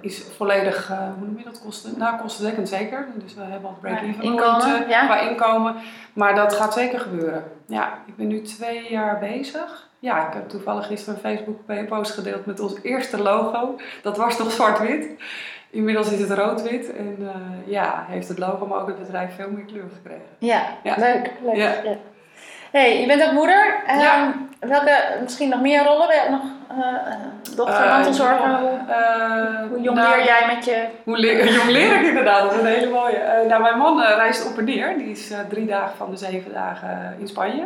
is 0.00 0.24
volledig, 0.36 0.88
hoe 0.88 1.26
noem 1.26 1.38
je 1.38 1.44
dat, 1.44 1.60
kosten, 1.64 1.94
nou, 1.98 2.20
kostendekkend 2.20 2.68
zeker. 2.68 3.06
Dus 3.14 3.34
we 3.34 3.42
hebben 3.42 3.68
al 3.68 3.76
break-even 3.80 4.22
Inkomen, 4.22 4.88
ja. 4.88 5.04
qua 5.04 5.20
inkomen. 5.20 5.76
Maar 6.12 6.34
dat 6.34 6.54
gaat 6.54 6.74
zeker 6.74 7.00
gebeuren. 7.00 7.44
Ja, 7.66 7.98
ik 8.06 8.16
ben 8.16 8.26
nu 8.26 8.42
twee 8.42 8.90
jaar 8.90 9.18
bezig. 9.18 9.88
Ja, 9.98 10.26
ik 10.26 10.32
heb 10.34 10.48
toevallig 10.48 10.86
gisteren 10.86 11.14
een 11.14 11.20
Facebook 11.20 11.88
post 11.88 12.10
gedeeld 12.10 12.46
met 12.46 12.60
ons 12.60 12.74
eerste 12.82 13.22
logo. 13.22 13.76
Dat 14.02 14.16
was 14.16 14.38
nog 14.38 14.50
zwart-wit. 14.50 15.08
Inmiddels 15.70 16.12
is 16.12 16.20
het 16.20 16.30
rood-wit. 16.30 16.96
En 16.96 17.30
ja, 17.66 18.04
heeft 18.08 18.28
het 18.28 18.38
logo, 18.38 18.66
maar 18.66 18.80
ook 18.80 18.86
het 18.88 18.98
bedrijf 18.98 19.34
veel 19.34 19.50
meer 19.50 19.64
kleur 19.64 19.88
gekregen. 19.94 20.26
Ja, 20.38 20.62
Ja. 20.82 20.94
leuk. 20.96 21.32
leuk. 21.42 21.98
Hey, 22.70 23.00
je 23.00 23.06
bent 23.06 23.24
ook 23.24 23.32
moeder. 23.32 23.82
Ehm. 23.86 24.30
Welke, 24.60 24.96
misschien 25.22 25.48
nog 25.48 25.60
meer 25.60 25.84
rollen? 25.84 26.06
Ben 26.06 26.16
je 26.16 26.22
ook 26.22 26.30
nog 26.30 26.42
eh, 26.68 27.56
dochter, 27.56 27.84
Eh, 27.84 27.92
mantelzorger? 27.92 28.50
ja, 28.50 28.60
Hoe, 28.60 28.78
eh, 28.88 29.68
hoe 29.70 29.80
jong 29.80 29.96
nou, 29.98 30.16
leer 30.16 30.24
jij 30.24 30.54
met 30.54 30.64
je... 30.64 30.84
Hoe 31.04 31.18
leer, 31.18 31.52
jong 31.58 31.70
leer 31.70 32.00
ik 32.00 32.06
inderdaad, 32.06 32.42
dat 32.42 32.52
is 32.52 32.58
een 32.60 32.66
hele 32.66 32.90
mooie. 32.90 33.44
Nou, 33.48 33.62
mijn 33.62 33.78
man 33.78 34.00
reist 34.02 34.46
op 34.50 34.58
en 34.58 34.64
neer. 34.64 34.98
Die 34.98 35.10
is 35.10 35.32
drie 35.48 35.66
dagen 35.66 35.96
van 35.96 36.10
de 36.10 36.16
zeven 36.16 36.52
dagen 36.52 37.14
in 37.18 37.28
Spanje. 37.28 37.64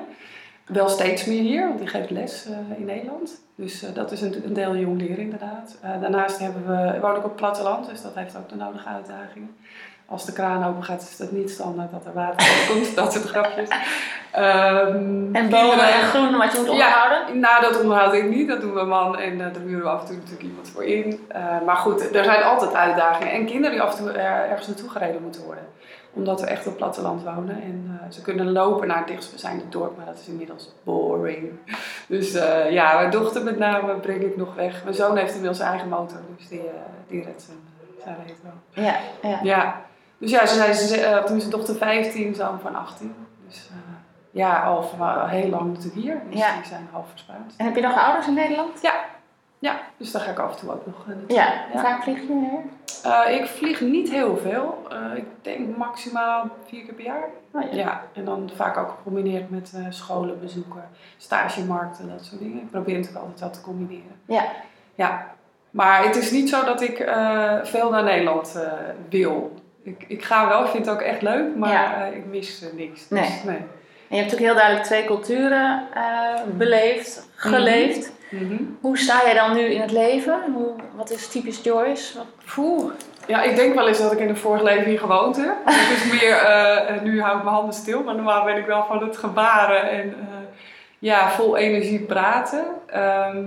Wel 0.66 0.88
steeds 0.88 1.25
meer 1.25 1.40
hier, 1.40 1.66
want 1.66 1.78
die 1.78 1.88
geeft 1.88 2.11
les 2.11 2.47
in 2.76 2.85
Nederland. 2.85 3.40
Dus 3.54 3.80
dat 3.94 4.12
is 4.12 4.21
een, 4.21 4.42
een 4.44 4.52
deel 4.52 4.76
jong 4.76 5.00
leren 5.00 5.18
inderdaad. 5.18 5.78
Daarnaast 6.00 6.38
hebben 6.38 6.66
we, 6.66 7.00
woon 7.00 7.11
ik 7.11 7.16
op 7.16 7.23
het 7.23 7.37
platteland, 7.37 7.88
dus 7.88 8.02
dat 8.02 8.14
heeft 8.14 8.37
ook 8.37 8.49
de 8.49 8.56
nodige 8.56 8.88
uitdagingen. 8.88 9.56
Als 10.12 10.25
de 10.25 10.33
kraan 10.33 10.64
open 10.64 10.85
gaat, 10.85 11.02
is 11.02 11.19
het 11.19 11.33
niet 11.33 11.50
standaard 11.50 11.90
dat 11.90 12.04
er 12.07 12.12
water 12.12 12.47
komt. 12.69 12.97
dat 12.97 13.12
soort 13.12 13.25
grapjes. 13.25 13.69
Ehm, 14.33 15.35
En 15.35 15.49
bomen 15.50 15.92
en 15.92 16.02
groen 16.02 16.37
wat 16.37 16.52
je 16.52 16.59
moet 16.59 16.69
onderhouden? 16.69 17.40
nou, 17.40 17.62
dat 17.62 17.81
onderhoud 17.81 18.14
ik 18.14 18.28
niet. 18.28 18.49
Dat 18.49 18.61
doen 18.61 18.73
mijn 18.73 18.88
man 18.88 19.19
en 19.19 19.33
uh, 19.33 19.38
daar 19.38 19.62
huren 19.62 19.83
we 19.83 19.88
af 19.88 20.00
en 20.00 20.07
toe 20.07 20.16
natuurlijk 20.16 20.42
iemand 20.42 20.69
voor 20.69 20.85
in. 20.85 21.26
Uh, 21.37 21.45
maar 21.66 21.76
goed, 21.76 22.14
er 22.14 22.25
zijn 22.25 22.42
altijd 22.42 22.75
uitdagingen. 22.75 23.33
En 23.33 23.47
kinderen 23.47 23.71
die 23.71 23.81
af 23.81 23.99
en 23.99 24.04
toe 24.04 24.12
er, 24.12 24.50
ergens 24.50 24.66
naartoe 24.66 24.88
gereden 24.90 25.23
moeten 25.23 25.45
worden. 25.45 25.64
Omdat 26.12 26.40
we 26.40 26.47
echt 26.47 26.66
op 26.66 26.76
platteland 26.76 27.23
wonen. 27.23 27.62
En 27.62 28.00
uh, 28.04 28.12
ze 28.12 28.23
kunnen 28.23 28.52
lopen 28.52 28.88
naar 28.88 28.99
het 28.99 29.07
dichtstbijzijnde 29.07 29.69
dorp, 29.69 29.97
maar 29.97 30.07
dat 30.07 30.19
is 30.19 30.28
inmiddels 30.28 30.73
boring. 30.83 31.50
Dus 32.07 32.33
ja, 32.71 32.95
mijn 32.99 33.11
dochter 33.11 33.42
met 33.45 33.59
name 33.59 33.95
breng 33.95 34.23
ik 34.23 34.37
nog 34.37 34.54
weg. 34.54 34.83
Mijn 34.85 34.97
zoon 34.97 35.16
heeft 35.16 35.31
inmiddels 35.31 35.59
zijn 35.59 35.71
eigen 35.71 35.88
motor, 35.88 36.19
dus 36.37 36.49
die, 36.49 36.62
die 37.09 37.25
redt 37.25 37.42
zijn, 37.42 37.57
zijn 38.04 38.16
reet 38.26 38.37
wel. 38.42 38.85
Ja, 38.85 38.97
ja. 39.23 39.38
ja. 39.42 39.81
Dus 40.23 40.31
ja, 40.31 40.47
ze 40.47 40.55
zijn, 40.55 40.75
ze, 40.75 41.23
toen 41.26 41.37
is 41.37 41.49
dochter 41.49 41.75
15, 41.75 42.35
zoon 42.35 42.61
van 42.61 42.75
18. 42.75 43.14
Dus 43.47 43.71
ja, 44.31 44.62
al 44.62 44.83
van, 44.83 45.29
heel 45.29 45.49
lang 45.49 45.67
natuurlijk 45.67 46.02
hier. 46.02 46.21
Dus 46.31 46.38
Ja. 46.38 46.55
die 46.57 46.64
zijn 46.64 46.88
half 46.93 47.09
verspaard. 47.11 47.55
En 47.57 47.64
heb 47.64 47.75
je 47.75 47.83
nog 47.83 47.97
ouders 47.97 48.26
in 48.26 48.35
Nederland? 48.35 48.83
Ja. 48.83 48.93
Ja, 49.59 49.81
dus 49.97 50.12
daar 50.12 50.23
ga 50.23 50.31
ik 50.31 50.38
af 50.38 50.52
en 50.52 50.59
toe 50.59 50.73
ook 50.73 50.87
nog 50.87 51.07
naartoe. 51.07 51.37
Ja, 51.37 51.64
vaak 51.75 52.02
vlieg 52.02 52.21
je 52.21 52.35
meer? 52.35 52.61
Uh, 53.07 53.41
ik 53.41 53.47
vlieg 53.47 53.81
niet 53.81 54.11
heel 54.11 54.37
veel. 54.37 54.87
Ik 55.14 55.25
denk 55.43 55.76
maximaal 55.76 56.49
vier 56.67 56.85
keer 56.85 56.95
per 56.95 57.05
jaar. 57.05 57.29
Oh, 57.52 57.62
ja. 57.62 57.76
ja. 57.76 58.02
en 58.12 58.25
dan 58.25 58.50
vaak 58.55 58.76
ook 58.76 58.88
gecombineerd 58.91 59.50
met 59.50 59.73
scholen 59.88 60.41
bezoeken, 60.41 60.88
stagemarkten, 61.17 62.09
dat 62.09 62.25
soort 62.25 62.41
dingen. 62.41 62.59
Ik 62.59 62.71
probeer 62.71 62.95
natuurlijk 62.95 63.25
altijd 63.25 63.41
wat 63.41 63.52
te 63.55 63.61
combineren. 63.61 64.21
Ja. 64.26 64.45
Ja, 64.95 65.26
maar 65.71 66.05
het 66.05 66.17
is 66.17 66.31
niet 66.31 66.49
zo 66.49 66.64
dat 66.64 66.81
ik 66.81 67.00
uh, 67.00 67.59
veel 67.62 67.91
naar 67.91 68.05
Nederland 68.05 68.55
uh, 68.57 68.73
wil. 69.09 69.52
Ik, 69.83 70.05
ik 70.09 70.25
ga 70.25 70.49
wel, 70.49 70.65
ik 70.65 70.71
vind 70.71 70.87
het 70.87 70.95
ook 70.95 71.01
echt 71.01 71.23
leuk, 71.23 71.57
maar 71.57 71.71
Ja. 71.73 72.05
ik 72.05 72.27
mis 72.27 72.65
niks. 72.73 73.09
Nee. 73.09 73.23
Dus, 73.23 73.43
nee. 73.45 73.57
En 73.57 74.19
je 74.19 74.23
hebt 74.23 74.31
natuurlijk 74.33 74.41
heel 74.41 74.55
duidelijk 74.55 74.85
twee 74.85 75.05
culturen 75.05 75.89
uh, 75.97 76.57
beleefd, 76.57 77.29
geleefd. 77.35 78.12
Mhm. 78.31 78.57
Hoe 78.81 78.99
sta 78.99 79.21
jij 79.25 79.35
dan 79.35 79.55
nu 79.55 79.61
in 79.61 79.81
het 79.81 79.91
leven? 79.91 80.41
Hoe, 80.55 80.73
wat 80.95 81.11
is 81.11 81.29
typisch 81.29 81.62
Joyce? 81.62 82.19
Wat-. 82.45 82.93
Ja, 83.27 83.43
ik 83.43 83.57
denk 83.57 83.75
wel 83.75 83.89
eens 83.89 83.99
dat 83.99 84.12
ik 84.12 84.19
in 84.19 84.29
een 84.29 84.37
vorig 84.37 84.62
leven 84.62 84.85
hier 84.85 84.99
gewoond 84.99 85.37
heb. 85.37 85.55
Het 85.65 85.97
is 85.97 86.21
meer, 86.21 86.37
eh, 86.37 86.89
eh, 86.95 87.03
nu 87.03 87.23
hou 87.23 87.37
ik 87.37 87.43
mijn 87.43 87.55
handen 87.55 87.75
stil, 87.75 88.03
maar 88.03 88.15
normaal 88.15 88.45
ben 88.45 88.57
ik 88.57 88.67
wel 88.67 88.85
van 88.85 89.03
het 89.03 89.17
gebaren 89.17 89.91
en 89.91 90.09
eh, 90.09 90.37
ja, 90.99 91.31
vol 91.31 91.57
energie 91.57 92.01
praten. 92.01 92.65
Ehm, 92.87 93.45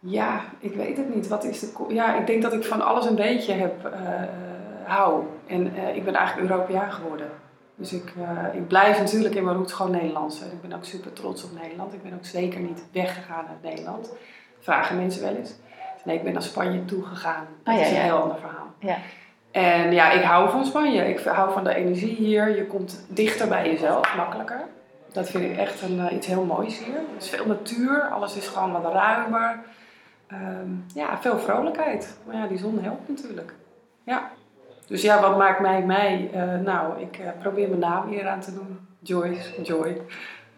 ja, 0.00 0.40
ik 0.58 0.74
weet 0.74 0.96
het 0.96 1.14
niet. 1.14 1.28
Wat 1.28 1.44
is 1.44 1.60
de, 1.60 1.68
ja, 1.88 2.14
ik 2.14 2.26
denk 2.26 2.42
dat 2.42 2.52
ik 2.52 2.64
van 2.64 2.82
alles 2.82 3.06
een 3.06 3.14
beetje 3.14 3.52
heb, 3.52 3.84
eh, 3.84 3.90
hou. 4.84 5.24
En 5.46 5.74
eh, 5.76 5.96
ik 5.96 6.04
ben 6.04 6.14
eigenlijk 6.14 6.50
Europeaan 6.50 6.92
geworden. 6.92 7.28
Dus 7.74 7.92
ik, 7.92 8.12
eh, 8.18 8.54
ik 8.54 8.68
blijf 8.68 8.98
natuurlijk 8.98 9.34
in 9.34 9.44
mijn 9.44 9.56
roots 9.56 9.72
gewoon 9.72 9.92
Nederlands. 9.92 10.40
En 10.42 10.46
ik 10.52 10.60
ben 10.62 10.72
ook 10.72 10.84
super 10.84 11.12
trots 11.12 11.44
op 11.44 11.50
Nederland. 11.62 11.92
Ik 11.92 12.02
ben 12.02 12.14
ook 12.14 12.24
zeker 12.24 12.60
niet 12.60 12.84
weggegaan 12.92 13.46
uit 13.48 13.62
Nederland. 13.62 14.12
Vragen 14.60 14.96
mensen 14.96 15.22
wel 15.22 15.34
eens. 15.34 15.54
Nee, 16.04 16.16
ik 16.16 16.22
ben 16.22 16.32
naar 16.32 16.42
Spanje 16.42 16.84
toegegaan. 16.84 17.46
Dat 17.62 17.74
Ah, 17.74 17.80
ja, 17.80 17.86
is 17.86 17.90
een 17.90 17.96
ja. 17.96 18.02
heel 18.02 18.22
ander 18.22 18.38
verhaal. 18.38 18.66
Ja. 18.78 18.96
En 19.50 19.92
ja, 19.92 20.10
ik 20.10 20.22
hou 20.22 20.50
van 20.50 20.64
Spanje. 20.64 21.08
Ik 21.08 21.18
hou 21.20 21.52
van 21.52 21.64
de 21.64 21.74
energie 21.74 22.14
hier. 22.14 22.56
Je 22.56 22.66
komt 22.66 23.04
dichter 23.08 23.48
bij 23.48 23.70
jezelf, 23.70 24.16
makkelijker. 24.16 24.60
Dat 25.12 25.30
vind 25.30 25.44
ik 25.44 25.56
echt 25.56 25.82
een, 25.82 26.00
eh, 26.08 26.16
iets 26.16 26.26
heel 26.26 26.44
moois 26.44 26.78
hier. 26.84 26.94
Er 26.96 27.02
is 27.18 27.28
veel 27.28 27.46
natuur, 27.46 28.08
alles 28.08 28.36
is 28.36 28.46
gewoon 28.48 28.72
wat 28.82 28.92
ruimer. 28.92 29.60
Ehm, 30.26 30.68
ja, 30.94 31.18
veel 31.20 31.38
vrolijkheid. 31.38 32.18
Maar 32.26 32.36
ja, 32.36 32.46
die 32.46 32.58
zon 32.58 32.78
helpt 32.82 33.08
natuurlijk. 33.08 33.54
Ja. 34.04 34.30
Dus 34.86 35.02
ja, 35.02 35.20
wat 35.20 35.38
maakt 35.38 35.60
mij 35.60 35.82
mij? 35.82 36.30
Eh, 36.32 36.54
nou, 36.54 37.00
ik 37.00 37.18
eh, 37.18 37.28
probeer 37.40 37.68
mijn 37.68 37.80
naam 37.80 38.08
hier 38.08 38.28
aan 38.28 38.40
te 38.40 38.54
doen. 38.54 38.78
Joyce, 39.00 39.62
Joy. 39.62 40.00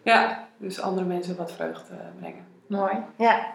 Ja, 0.03 0.45
dus 0.57 0.81
andere 0.81 1.07
mensen 1.07 1.37
wat 1.37 1.53
vreugde 1.53 1.95
eh, 1.95 2.07
brengen. 2.21 2.45
Mooi. 2.67 2.93
Ja. 3.17 3.47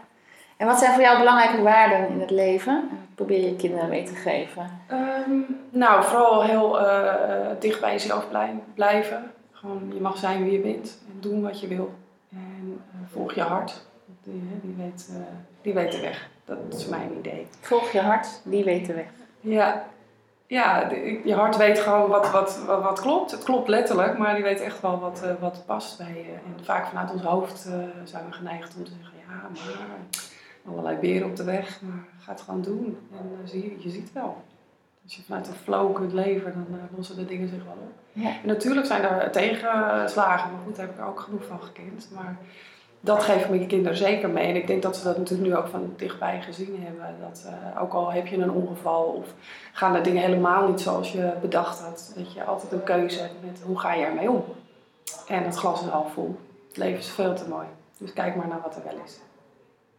En 0.58 0.68
wat 0.68 0.80
zijn 0.80 0.94
voor 0.94 1.02
jou 1.02 1.18
belangrijke 1.18 1.62
waarden 1.62 2.10
in 2.10 2.20
het 2.20 2.32
leven? 2.32 2.74
Wat 2.90 3.00
Probeer 3.16 3.46
je 3.48 3.56
kinderen 3.56 3.90
mee 3.90 4.04
te 4.04 4.16
geven. 4.16 4.70
Ehm, 4.88 5.32
nou, 5.70 6.04
vooral 6.04 6.44
heel 6.44 6.78
dicht 7.60 7.82
bij 7.82 7.92
jezelf 7.92 8.30
blij- 8.30 8.60
blijven. 8.74 9.32
Gewoon, 9.52 9.92
je 9.94 10.00
mag 10.02 10.18
zijn 10.18 10.44
wie 10.44 10.52
je 10.52 10.60
bent 10.60 11.02
en 11.08 11.20
doen 11.20 11.42
wat 11.42 11.60
je 11.60 11.68
wil. 11.68 11.94
En 12.32 12.82
eh, 12.94 13.00
volg 13.12 13.34
je 13.34 13.42
hart. 13.42 13.86
Die, 14.24 14.44
die, 14.62 14.76
weet, 14.78 15.10
eh, 15.12 15.22
die 15.62 15.74
weet 15.74 15.92
de 15.92 16.00
weg. 16.02 16.30
Dat 16.46 16.58
is 16.70 16.88
mijn 16.88 17.18
idee. 17.18 17.48
Volg 17.60 17.92
je 17.92 18.00
hart, 18.00 18.42
die 18.44 18.64
weet 18.64 18.86
de 18.86 18.94
weg. 18.94 19.06
Ja, 19.40 19.86
ja 20.56 20.84
de- 20.84 21.22
je 21.24 21.34
hart 21.36 21.58
weet 21.58 21.80
gewoon 21.80 22.10
wat, 22.10 22.32
wat, 22.32 22.64
wat, 22.66 22.82
wat 22.84 23.02
klopt. 23.02 23.32
Het 23.32 23.44
klopt 23.44 23.68
letterlijk, 23.68 24.18
maar 24.18 24.34
die 24.36 24.44
weet 24.44 24.60
echt 24.62 24.82
wel 24.82 25.00
wat, 25.00 25.22
eh, 25.24 25.32
wat 25.40 25.64
past 25.66 25.98
bij 25.98 26.14
je. 26.14 26.34
En 26.58 26.64
vaak 26.66 26.86
vanuit 26.88 27.12
ons 27.12 27.22
hoofd 27.22 27.66
eh, 27.66 27.74
zijn 28.04 28.26
we 28.26 28.32
geneigd 28.32 28.76
om 28.78 28.84
te 28.84 28.92
zeggen, 28.92 29.18
ja, 29.28 29.50
maar 29.50 29.88
allerlei 30.68 30.98
beren 30.98 31.30
op 31.30 31.36
de 31.36 31.44
weg, 31.44 31.82
maar 31.82 32.04
ga 32.20 32.32
het 32.32 32.42
gewoon 32.42 32.62
doen. 32.62 32.98
En 33.12 33.32
eh, 33.44 33.50
zie 33.50 33.64
je, 33.64 33.76
je 33.84 33.90
ziet 33.90 34.14
wel. 34.14 34.44
Als 35.04 35.16
je 35.16 35.22
vanuit 35.24 35.48
een 35.48 35.54
flow 35.54 35.96
kunt 35.96 36.14
leven, 36.14 36.54
dan 36.54 36.80
lossen 36.96 37.16
de 37.16 37.26
dingen 37.26 37.48
zich 37.50 37.64
wel 37.64 37.78
op. 37.82 37.92
Ja. 38.12 38.30
En 38.30 38.48
natuurlijk 38.48 38.88
zijn 38.88 39.04
er 39.04 39.32
tegenslagen, 39.32 40.52
maar 40.52 40.62
goed, 40.66 40.76
daar 40.76 40.86
heb 40.86 41.00
ik 41.00 41.06
ook 41.06 41.20
genoeg 41.20 41.46
van 41.46 41.62
gekend. 41.62 42.10
Maar 42.14 42.38
dat 43.02 43.24
geef 43.24 43.44
ik 43.44 43.50
mijn 43.50 43.68
kinderen 43.68 43.98
zeker 43.98 44.30
mee. 44.30 44.48
En 44.48 44.56
ik 44.56 44.68
denk 44.68 44.82
dat 44.82 44.98
ze 44.98 45.04
dat 45.04 45.18
natuurlijk 45.18 45.50
nu 45.50 45.56
ook 45.56 45.68
van 45.68 45.94
dichtbij 45.98 46.42
gezien 46.42 46.84
hebben. 46.84 47.16
Dat 47.22 47.46
eh, 47.46 47.82
ook 47.82 47.94
al 47.94 48.12
heb 48.12 48.28
je 48.28 48.38
een 48.38 48.52
ongeval 48.52 49.04
of 49.04 49.28
gaan 49.74 49.94
de 49.94 50.02
dingen 50.02 50.22
helemaal 50.22 50.68
niet 50.68 50.82
zoals 50.82 51.12
je 51.12 51.32
bedacht 51.42 51.80
had, 51.80 52.14
dat 52.16 52.34
je 52.34 52.44
altijd 52.44 52.72
een 52.72 52.84
keuze 52.84 53.20
hebt 53.20 53.44
met 53.44 53.62
hoe 53.66 53.80
ga 53.80 53.94
je 53.94 54.06
ermee 54.06 54.32
om. 54.32 54.44
En 55.28 55.44
het 55.44 55.56
glas 55.56 55.82
is 55.82 55.88
half 55.88 56.14
vol. 56.14 56.40
Het 56.68 56.78
leven 56.78 57.00
is 57.00 57.10
veel 57.10 57.34
te 57.34 57.48
mooi. 57.50 57.66
Dus 57.98 58.14
kijk 58.14 58.36
maar 58.36 58.48
naar 58.48 58.62
wat 58.64 58.76
er 58.76 58.84
wel 58.84 59.04
is. 59.06 59.20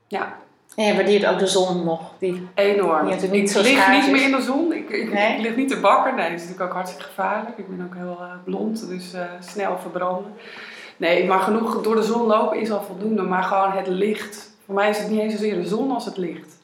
Ja, 0.06 0.36
En 0.76 0.84
je 0.84 0.94
waardeert 0.94 1.26
ook 1.26 1.38
de 1.38 1.46
zon 1.46 1.84
nog. 1.84 2.12
Die, 2.18 2.48
enorm. 2.54 3.04
Natuurlijk 3.04 3.32
niet 3.32 3.56
ik 3.56 3.62
lig 3.62 3.90
niet 3.90 4.10
meer 4.10 4.22
in 4.22 4.36
de 4.36 4.42
zon. 4.42 4.72
Ik, 4.72 4.90
ik, 4.90 5.12
Nee? 5.12 5.36
ik 5.36 5.42
lig 5.42 5.56
niet 5.56 5.68
te 5.68 5.80
bakken. 5.80 6.14
Nee, 6.14 6.30
dat 6.30 6.40
is 6.40 6.40
natuurlijk 6.40 6.70
ook 6.70 6.76
hartstikke 6.76 7.08
gevaarlijk. 7.08 7.58
Ik 7.58 7.76
ben 7.76 7.86
ook 7.86 7.94
heel 7.94 8.18
eh, 8.20 8.32
blond, 8.44 8.88
dus 8.88 9.12
eh, 9.12 9.24
snel 9.40 9.78
verbranden. 9.78 10.32
Nee, 11.02 11.26
maar 11.26 11.40
genoeg 11.40 11.82
door 11.82 11.94
de 11.96 12.02
zon 12.02 12.26
lopen 12.26 12.60
is 12.60 12.70
al 12.70 12.82
voldoende. 12.82 13.22
Maar 13.22 13.42
gewoon 13.42 13.72
het 13.72 13.86
licht. 13.86 14.50
Voor 14.64 14.74
mij 14.74 14.88
is 14.88 14.98
het 14.98 15.10
niet 15.10 15.20
eens 15.20 15.32
zozeer 15.32 15.54
de 15.54 15.66
zon 15.66 15.90
als 15.90 16.04
het 16.04 16.16
licht. 16.16 16.58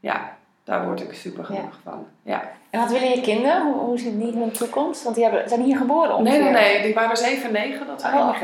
Ja, 0.00 0.36
daar 0.64 0.84
word 0.84 1.00
ik 1.00 1.14
super 1.14 1.44
gelukkig 1.44 1.78
van. 1.82 2.06
Ja. 2.22 2.50
En 2.70 2.80
wat 2.80 2.90
willen 2.90 3.08
je 3.08 3.20
kinderen? 3.20 3.62
Hoe, 3.62 3.74
hoe 3.74 3.98
ziet 3.98 4.20
die 4.20 4.32
hun 4.32 4.50
toekomst? 4.50 5.02
Want 5.02 5.14
die 5.14 5.24
hebben, 5.24 5.48
zijn 5.48 5.62
hier 5.62 5.76
geboren 5.76 6.08
Nee, 6.08 6.18
ongeveer. 6.18 6.52
nee, 6.52 6.72
nee. 6.72 6.82
Die 6.82 6.94
waren 6.94 7.16
7 7.16 7.46
en 7.46 7.52
9 7.52 7.86
dat 7.86 8.02
we 8.02 8.08
Oh. 8.08 8.36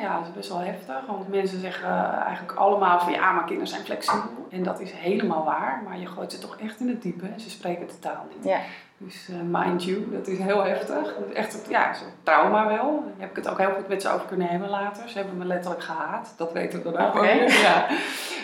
Ja, 0.00 0.18
dat 0.18 0.26
is 0.26 0.32
best 0.34 0.48
wel 0.48 0.58
heftig. 0.58 1.00
Want 1.06 1.28
mensen 1.28 1.60
zeggen 1.60 1.88
eh, 1.88 2.26
eigenlijk 2.26 2.58
allemaal 2.58 3.00
van 3.00 3.12
ja, 3.12 3.32
maar 3.32 3.44
kinderen 3.44 3.68
zijn 3.68 3.84
flexibel. 3.84 4.46
En 4.50 4.62
dat 4.62 4.80
is 4.80 4.92
helemaal 4.92 5.44
waar. 5.44 5.82
Maar 5.88 5.98
je 5.98 6.06
gooit 6.06 6.32
ze 6.32 6.38
toch 6.38 6.56
echt 6.56 6.80
in 6.80 6.88
het 6.88 7.02
diepe. 7.02 7.26
En 7.26 7.40
ze 7.40 7.50
spreken 7.50 7.86
de 7.86 7.98
taal 7.98 8.26
niet. 8.34 8.44
Ja. 8.44 8.58
Dus 8.98 9.28
eh, 9.28 9.36
mind 9.50 9.84
you, 9.84 10.10
dat 10.10 10.26
is 10.26 10.38
heel 10.38 10.64
heftig. 10.64 11.14
Dat 11.14 11.28
is 11.28 11.34
echt 11.34 11.62
ja, 11.68 11.94
zo'n 11.94 12.08
trauma 12.22 12.66
wel. 12.66 13.02
Daar 13.04 13.14
heb 13.16 13.30
ik 13.30 13.36
het 13.36 13.48
ook 13.48 13.58
heel 13.58 13.70
goed 13.70 13.88
met 13.88 14.02
ze 14.02 14.08
over 14.08 14.26
kunnen 14.26 14.46
hebben 14.46 14.68
later. 14.68 15.08
Ze 15.08 15.18
hebben 15.18 15.36
me 15.36 15.44
letterlijk 15.44 15.82
gehaat. 15.82 16.34
Dat 16.36 16.52
weten 16.52 16.82
we 16.82 16.92
dan 16.92 17.06
ook. 17.06 17.14
Wel. 17.14 17.24
Ja. 17.66 17.86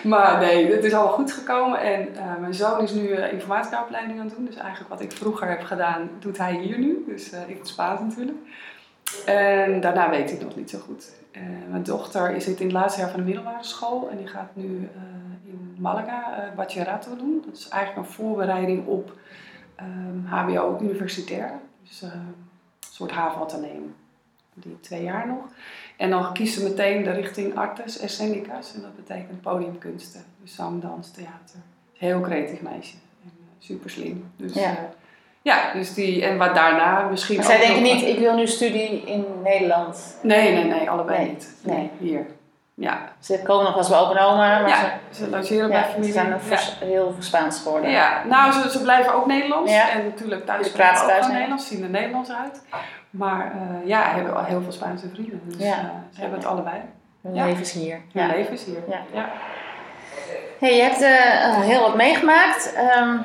Maar 0.02 0.38
nee, 0.38 0.73
het 0.73 0.85
is 0.85 0.92
allemaal 0.92 1.12
goed 1.12 1.32
gekomen. 1.32 1.80
En 1.80 2.16
eh, 2.16 2.37
mijn 2.40 2.54
zoon 2.54 2.82
is 2.82 2.92
nu 2.92 3.16
informatieopleiding 3.16 4.18
aan 4.18 4.26
het 4.26 4.37
doen. 4.37 4.44
Dus 4.44 4.56
eigenlijk 4.56 4.90
wat 4.90 5.00
ik 5.00 5.12
vroeger 5.12 5.49
heb 5.49 5.62
gedaan, 5.62 6.11
doet 6.18 6.38
hij 6.38 6.54
hier 6.54 6.78
nu. 6.78 7.04
Dus 7.06 7.32
ik 7.47 7.59
het 7.59 7.68
Spaans 7.68 8.00
natuurlijk. 8.00 8.38
En 9.26 9.80
daarna 9.80 10.11
weet 10.11 10.32
ik 10.32 10.42
nog 10.42 10.56
niet 10.56 10.71
zo 10.71 10.78
goed. 10.78 11.12
Mijn 11.71 11.82
dochter 11.82 12.40
zit 12.40 12.61
in 12.61 12.66
het 12.66 12.75
laatste 12.75 13.00
jaar 13.00 13.11
van 13.11 13.18
de 13.18 13.26
middelbare 13.26 13.64
school. 13.64 14.09
En 14.11 14.16
die 14.16 14.26
gaat 14.26 14.50
nu 14.52 14.88
in 15.44 15.76
Malaga 15.78 16.37
eh 16.37 16.56
bachillerato 16.56 17.16
doen. 17.16 17.42
Dat 17.47 17.56
is 17.56 17.68
eigenlijk 17.68 18.06
een 18.06 18.14
voorbereiding 18.14 18.87
op 18.87 19.12
ehm, 19.82 20.26
HBO 20.26 20.78
universitair. 20.82 21.52
Dus 21.88 22.02
eh, 22.02 22.08
een 22.12 22.34
soort 22.90 23.10
havenwaterneem. 23.10 23.94
Die 24.54 24.80
twee 24.80 25.02
jaar 25.02 25.26
nog. 25.26 25.44
En 25.96 26.10
dan 26.10 26.32
kiest 26.32 26.54
ze 26.54 26.62
meteen 26.62 27.02
de 27.04 27.10
richting 27.10 27.56
artes 27.56 27.98
escenicas. 27.98 28.74
En 28.74 28.80
dat 28.82 28.96
betekent 28.96 29.40
podiumkunsten. 29.40 30.24
Dus 30.42 30.54
zang, 30.54 30.82
dans, 30.82 31.10
theater. 31.10 31.58
Heel 31.98 32.20
creatief 32.20 32.60
meisje. 32.60 32.94
En, 33.24 33.30
eh, 33.38 33.66
super 33.66 33.90
slim. 33.90 34.30
Dus, 34.36 34.54
Ja. 34.54 34.60
ja. 34.60 34.90
ja, 35.42 35.72
dus 35.72 35.94
die, 35.94 36.24
en 36.24 36.38
wat 36.38 36.54
daarna 36.54 37.08
misschien 37.08 37.36
Maar 37.36 37.44
zij 37.44 37.56
ook 37.60 37.62
denken 37.62 37.82
niet, 37.82 38.02
ik 38.02 38.18
wil 38.18 38.36
nu 38.36 38.46
studie 38.46 39.02
in 39.04 39.24
Nederland. 39.42 40.16
Nee, 40.22 40.52
nee, 40.52 40.64
nee, 40.64 40.90
allebei 40.90 41.18
Nee, 41.18 41.28
niet. 41.28 41.54
nee. 41.62 41.76
Nee, 41.76 41.90
hier. 41.98 42.26
Ja, 42.75 42.99
Ze 43.19 43.43
komen 43.43 43.64
nog 43.64 43.73
wel 43.75 43.83
eens 43.83 44.12
bij 44.12 44.25
oma, 44.25 44.37
maar 44.61 44.69
ja 44.69 44.76
ze, 45.11 45.25
ze 45.25 45.31
logeren 45.31 45.69
ja, 45.69 45.73
bij 45.81 45.83
ze 45.85 45.91
familie. 45.93 46.12
zijn 46.12 46.29
ja. 46.29 46.38
vers- 46.41 46.76
heel 46.81 47.12
veel 47.12 47.23
Spaans 47.23 47.61
geworden. 47.62 47.91
Ja, 47.91 48.23
nou, 48.29 48.52
ze, 48.52 48.71
ze 48.71 48.83
blijven 48.83 49.14
ook 49.14 49.26
Nederlands. 49.26 49.73
Ja. 49.73 49.91
En 49.91 50.05
natuurlijk 50.05 50.47
thuis 50.47 50.59
Jullie 50.61 50.73
praten 50.76 51.02
ook 51.02 51.09
thuis 51.09 51.26
Nederlands? 51.29 51.67
Zien 51.69 51.83
er 51.83 51.91
Nederlands 51.91 52.31
uit. 52.31 52.62
Maar 53.11 53.52
eh, 53.52 53.88
ja, 53.88 54.02
hebben 54.14 54.37
al 54.37 54.45
heel 54.45 54.62
veel 54.62 54.73
Spaanse 54.73 55.09
vrienden. 55.09 55.41
Dus 55.45 55.57
Ja. 55.67 55.73
eh, 55.79 55.85
ze 56.14 56.21
hebben 56.21 56.38
het 56.38 56.49
allebei. 56.49 56.76
Hun 57.23 57.35
Ja. 57.35 57.45
leven 57.45 57.61
is 57.61 57.73
hier. 57.73 58.00
Hun 58.12 58.26
Ja. 58.26 58.35
leven 58.35 58.52
is 58.52 58.64
hier. 58.64 58.83
Ja. 58.88 59.00
ja. 59.12 59.29
Hey, 60.61 60.76
je 60.76 60.83
hebt 60.83 61.02
eh, 61.02 61.61
heel 61.61 61.81
wat 61.81 61.95
meegemaakt. 61.97 62.75
Ehm, 62.75 63.17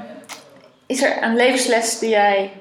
is 0.86 1.04
er 1.04 1.24
een 1.24 1.36
levensles 1.36 2.00
die 2.00 2.10
jij 2.10 2.52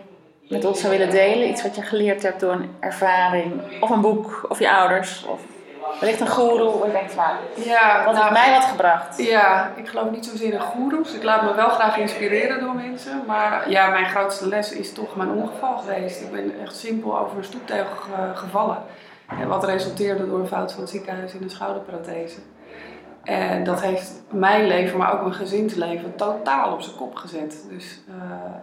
met 0.49 0.65
ons 0.65 0.81
zou 0.81 0.93
willen 0.99 1.11
delen? 1.11 1.49
Iets 1.49 1.63
wat 1.63 1.77
je 1.77 1.83
geleerd 1.83 2.23
hebt 2.23 2.41
door 2.41 2.53
een 2.53 2.71
ervaring, 2.81 3.63
of 3.81 3.91
een 3.91 4.01
boek, 4.01 4.47
of 4.49 4.59
je 4.59 4.71
ouders, 4.73 5.25
of 5.25 5.41
wellicht 6.01 6.21
een 6.21 6.27
guru, 6.27 6.65
waar 6.65 6.87
je 6.87 6.93
denkt 6.93 7.13
van, 7.13 7.25
nou, 7.25 7.69
Ja, 7.69 8.05
wat 8.05 8.15
nou, 8.15 8.25
heeft 8.25 8.47
mij 8.47 8.59
wat 8.59 8.65
gebracht? 8.65 9.23
Ja, 9.23 9.73
ik 9.77 9.89
geloof 9.89 10.11
niet 10.11 10.27
zozeer 10.27 10.53
in 10.53 10.61
goeroes. 10.61 11.15
Ik 11.15 11.23
laat 11.23 11.43
me 11.43 11.55
wel 11.55 11.69
graag 11.69 11.97
inspireren 11.97 12.61
door 12.61 12.75
mensen. 12.75 13.23
Maar 13.27 13.71
ja, 13.71 13.89
mijn 13.89 14.07
grootste 14.07 14.49
les 14.49 14.73
is 14.73 14.93
toch 14.93 15.17
mijn 15.17 15.31
ongeval 15.31 15.79
geweest. 15.79 16.21
Ik 16.21 16.33
ben 16.33 16.61
echt 16.63 16.77
simpel 16.77 17.19
over 17.19 17.37
een 17.37 17.45
stoeptegel 17.45 17.97
gevallen. 18.35 18.79
En 19.41 19.49
wat 19.49 19.65
resulteerde 19.65 20.27
door 20.27 20.39
een 20.39 20.47
fout 20.47 20.73
van 20.73 20.81
het 20.81 20.91
ziekenhuis 20.91 21.35
in 21.35 21.43
een 21.43 21.51
schouderprothese. 21.51 22.39
En 23.27 23.65
dat 23.65 23.83
heeft 23.83 24.23
mijn 24.31 24.67
leven, 24.67 24.99
maar 24.99 25.13
ook 25.13 25.21
mijn 25.21 25.35
gezinsleven, 25.35 26.17
totaal 26.17 26.73
op 26.73 26.81
zijn 26.81 26.97
kop 26.97 27.15
gezet. 27.15 27.65
Dus 27.69 28.01
eh, 28.09 28.15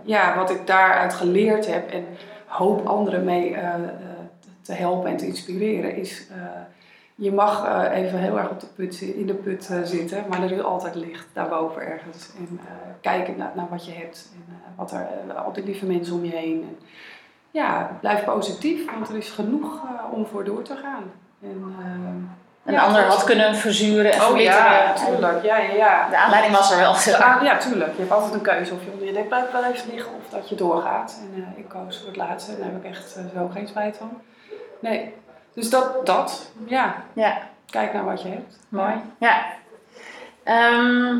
ja, 0.04 0.36
wat 0.36 0.50
ik 0.50 0.68
daaruit 0.68 1.14
geleerd 1.14 1.68
heb 1.68 1.92
en 1.92 2.06
hoop 2.46 2.88
anderen 2.88 3.24
mee 3.24 3.54
eh, 3.54 3.74
eh, 3.74 3.80
te 4.62 4.74
helpen 4.74 5.10
en 5.10 5.18
te 5.18 5.28
inspireren, 5.28 5.96
is 5.96 6.28
je 7.16 7.32
mag 7.32 7.66
eh, 7.66 7.98
even 7.98 8.20
heel 8.20 8.38
erg 8.38 8.50
op 8.50 8.60
de 8.60 8.68
put, 8.76 9.02
in 9.02 9.28
de 9.28 9.34
put 9.34 9.70
eh, 9.70 9.78
zitten, 9.84 10.26
maar 10.30 10.44
er 10.44 10.52
is 10.52 10.62
altijd 10.62 10.96
licht 10.96 11.28
daarboven 11.34 11.82
ergens. 11.82 12.30
En 12.38 12.60
eh, 12.68 12.74
kijken 13.02 13.38
naar, 13.38 13.52
naar 13.56 13.68
wat 13.70 13.86
je 13.86 13.92
hebt 13.92 14.30
en 14.34 14.56
wat 14.76 14.92
er, 14.92 15.34
al 15.34 15.54
die 15.54 15.64
lieve 15.64 15.86
mensen 15.86 16.16
om 16.16 16.26
je 16.26 16.36
heen. 16.36 16.62
En, 16.62 16.78
ja, 17.52 17.98
blijf 18.00 18.24
positief, 18.24 18.92
want 18.92 19.10
er 19.10 19.16
is 19.16 19.30
genoeg 19.30 19.82
om 20.12 20.26
voor 20.26 20.44
door 20.44 20.62
te 20.62 20.76
gaan. 20.76 21.12
En, 21.42 21.76
Een 22.66 22.74
ja, 22.74 22.84
ander 22.84 23.04
had 23.04 23.24
kunnen 23.24 23.56
verzuren 23.56 24.12
en 24.12 24.22
Oh 24.22 24.38
ja, 24.40 24.94
tuurlijk. 24.94 25.44
Ja, 25.44 25.58
ja, 25.58 25.74
ja. 25.74 26.10
De 26.10 26.18
aanleiding 26.18 26.56
was 26.56 26.72
er 26.72 26.78
wel. 26.78 26.96
ja, 27.44 27.58
tuurlijk. 27.58 27.92
Je 27.92 28.00
hebt 28.00 28.12
altijd 28.12 28.34
een 28.34 28.42
keuze 28.42 28.74
of 28.74 28.84
je 28.84 28.92
onder 28.92 29.06
je 29.08 29.24
blijft 29.52 29.86
liggen 29.92 30.12
of 30.12 30.30
dat 30.30 30.50
je 30.50 30.56
doorgaat. 30.56 31.20
En 31.36 31.54
ik 31.58 31.68
koos 31.68 31.98
voor 31.98 32.08
het 32.08 32.16
laatste 32.16 32.52
en 32.52 32.58
daar 32.58 32.68
heb 32.68 32.84
ik 32.84 32.90
echt 32.90 33.10
zo 33.36 33.48
geen 33.54 33.68
spijt 33.68 33.98
van. 33.98 34.22
Nee. 34.80 35.14
Dus 35.54 35.70
dat, 35.70 36.06
dat, 36.06 36.52
ja. 36.66 36.96
Ja, 37.14 37.38
Kijk 37.70 37.94
naar 37.94 38.06
wat 38.06 38.22
je 38.22 38.28
hebt. 38.28 38.58
mooi. 38.70 38.94
Ja. 39.18 39.46
Ehm, 40.44 41.18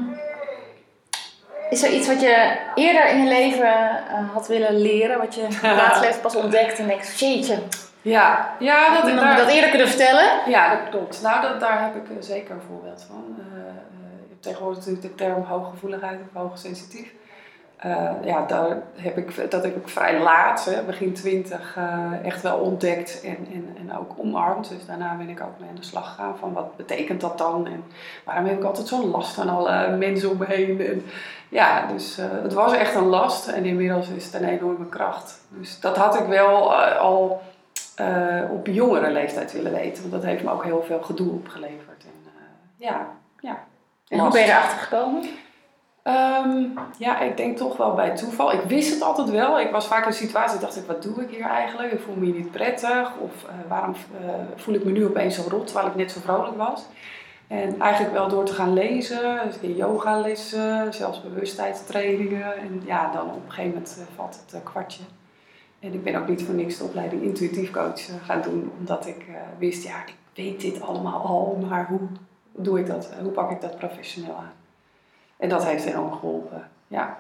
is 1.70 1.84
er 1.84 1.90
iets 1.92 2.08
wat 2.08 2.22
je 2.22 2.58
eerder 2.76 3.10
in 3.10 3.24
je 3.24 3.28
leven 3.30 3.74
eh, 4.08 4.30
had 4.34 4.48
willen 4.48 4.82
leren, 4.82 5.18
wat 5.18 5.36
je 5.36 5.48
laatst 5.62 6.22
pas 6.22 6.36
ontdekt 6.36 6.80
en 6.80 6.88
denkt, 6.88 7.20
jeetje, 7.20 7.58
Ja, 8.02 8.56
ja 8.60 8.94
dat, 8.94 9.08
iemand 9.08 9.28
daar, 9.28 9.38
dat 9.38 9.48
eerder 9.50 9.70
kunnen 9.70 9.88
vertellen? 9.88 10.30
ja, 10.48 10.70
dat 10.76 10.90
klopt. 10.90 11.22
Nou, 11.22 11.42
dat, 11.42 11.60
daar 11.60 11.82
heb 11.82 11.96
ik 11.96 12.10
eh, 12.10 12.16
zeker 12.20 12.56
een 12.56 12.62
voorbeeld 12.68 13.06
van. 13.08 13.36
Eh, 13.40 13.58
eh, 13.60 13.74
je 14.22 14.30
hebt 14.30 14.44
tegenwoordig 14.44 14.78
natuurlijk 14.78 15.18
de 15.18 15.24
term 15.24 15.44
hooggevoeligheid 15.44 16.20
of 16.22 16.42
hoogsensitief. 16.42 17.12
Eh 17.84 18.12
ja, 18.24 18.46
daar 18.46 18.78
heb 18.96 19.18
ik, 19.18 19.52
dat 19.52 19.64
heb 19.64 19.76
ik 19.76 19.88
vrij 19.88 20.20
laat, 20.20 20.66
hè, 20.66 20.84
begin 20.84 21.14
twintig, 21.14 21.76
eh, 21.78 22.26
echt 22.26 22.42
wel 22.42 22.58
ontdekt 22.58 23.22
en, 23.24 23.38
en, 23.54 23.76
en 23.80 23.98
ook 23.98 24.12
omarmd. 24.18 24.70
Dus 24.70 24.86
daarna 24.86 25.16
ben 25.16 25.30
ik 25.30 25.42
ook 25.42 25.60
mee 25.60 25.70
aan 25.70 25.76
de 25.76 25.84
slag 25.84 26.10
gegaan 26.10 26.38
van 26.38 26.54
wat 26.54 26.76
betekent 26.76 27.22
dat 27.22 27.38
dan 27.38 27.68
en 27.68 27.84
waarom 28.24 28.46
heb 28.46 28.58
ik 28.58 28.64
altijd 28.64 28.88
zo'n 28.88 29.10
last 29.10 29.34
van 29.34 29.50
alle 29.50 29.96
mensen 29.98 30.30
om 30.30 30.38
me 30.38 30.46
heen. 30.46 30.82
En, 30.82 31.04
ja, 31.50 31.86
dus 31.86 32.18
eh, 32.18 32.26
het 32.44 32.54
was 32.54 32.74
echt 32.74 32.96
een 32.96 33.08
last 33.08 33.48
en 33.48 33.66
inmiddels 33.66 34.08
is 34.08 34.26
het 34.26 34.34
een 34.34 34.48
enorme 34.48 34.90
kracht. 34.90 35.42
Dus 35.50 35.80
dat 35.80 35.98
had 35.98 36.20
ik 36.20 36.26
wel 36.26 36.74
eh, 36.74 37.00
al 37.00 37.42
eh, 37.96 38.52
op 38.52 38.68
jongere 38.68 39.12
leeftijd 39.12 39.52
willen 39.52 39.72
weten, 39.72 40.02
want 40.02 40.14
dat 40.14 40.24
heeft 40.24 40.44
me 40.44 40.52
ook 40.52 40.64
heel 40.64 40.84
veel 40.84 41.02
gedoe 41.02 41.32
opgeleverd. 41.32 42.04
En, 42.04 42.26
eh, 42.26 42.88
ja, 42.88 43.08
ja. 43.40 43.64
En 44.08 44.20
hoe 44.20 44.32
ben 44.32 44.42
je 44.42 44.48
erachter 44.48 44.78
gekomen? 44.78 45.30
Ehm, 46.04 46.66
ja, 46.98 47.20
ik 47.20 47.38
denk 47.38 47.58
toch 47.58 47.78
wel 47.78 47.94
bij 47.94 48.16
toeval. 48.16 48.52
Ik 48.54 48.62
wist 48.62 48.94
het 48.94 49.02
altijd 49.02 49.30
wel. 49.30 49.60
Ik 49.60 49.72
was 49.72 49.88
vaak 49.88 50.02
in 50.02 50.08
een 50.08 50.14
situatie, 50.14 50.60
dacht 50.60 50.76
ik, 50.76 50.86
wat 50.86 51.04
doe 51.04 51.22
ik 51.22 51.30
hier 51.30 51.46
eigenlijk? 51.46 51.92
Ik 51.92 52.00
voel 52.00 52.16
me 52.16 52.26
hier 52.26 52.34
niet 52.34 52.52
prettig. 52.52 53.12
Of 53.20 53.44
eh, 53.44 53.54
waarom 53.68 53.94
eh, 54.22 54.34
voel 54.56 54.76
ik 54.76 54.84
me 54.84 54.92
nu 54.92 55.06
opeens 55.06 55.36
zo 55.36 55.44
rot, 55.50 55.66
terwijl 55.68 55.88
ik 55.88 55.96
net 55.96 56.12
zo 56.12 56.20
vrolijk 56.20 56.58
was? 56.58 56.86
En 57.48 57.82
eigenlijk 57.82 58.14
wel 58.14 58.28
door 58.28 58.46
te 58.46 58.54
gaan 58.54 58.74
lezen, 58.74 59.52
keer 59.62 59.76
yogalessen, 59.76 60.94
zelfs 60.94 61.22
bewustzijnstrainingen. 61.22 62.58
En 62.58 62.82
ja, 62.86 63.12
dan 63.12 63.28
op 63.28 63.46
een 63.46 63.52
gegeven 63.52 63.72
moment 63.72 63.98
eh, 64.00 64.16
valt 64.16 64.44
het 64.46 64.64
kwartje. 64.64 65.04
En 65.80 65.94
ik 65.94 66.04
ben 66.04 66.16
ook 66.16 66.28
niet 66.28 66.44
voor 66.44 66.56
niks 66.56 66.78
de 66.78 66.84
opleiding 66.84 67.22
intuïtief 67.22 67.72
coach 67.72 68.02
gaan 68.26 68.42
doen, 68.42 68.72
omdat 68.80 69.08
ik 69.08 69.26
wist, 69.58 69.84
ja, 69.84 70.06
ik 70.06 70.14
weet 70.34 70.62
dit 70.62 70.82
allemaal 70.82 71.22
al, 71.22 71.66
maar 71.70 71.88
hoe 71.88 72.00
doe 72.52 72.80
ik 72.80 72.88
dat? 72.88 73.10
Hoe 73.22 73.32
pak 73.32 73.52
ik 73.52 73.62
dat 73.62 73.78
professioneel 73.78 74.36
aan? 74.36 74.63
En 75.38 75.50
dat 75.50 75.66
heeft 75.66 75.86
enorm 75.86 76.12
geholpen. 76.12 76.68
Ja, 76.88 77.18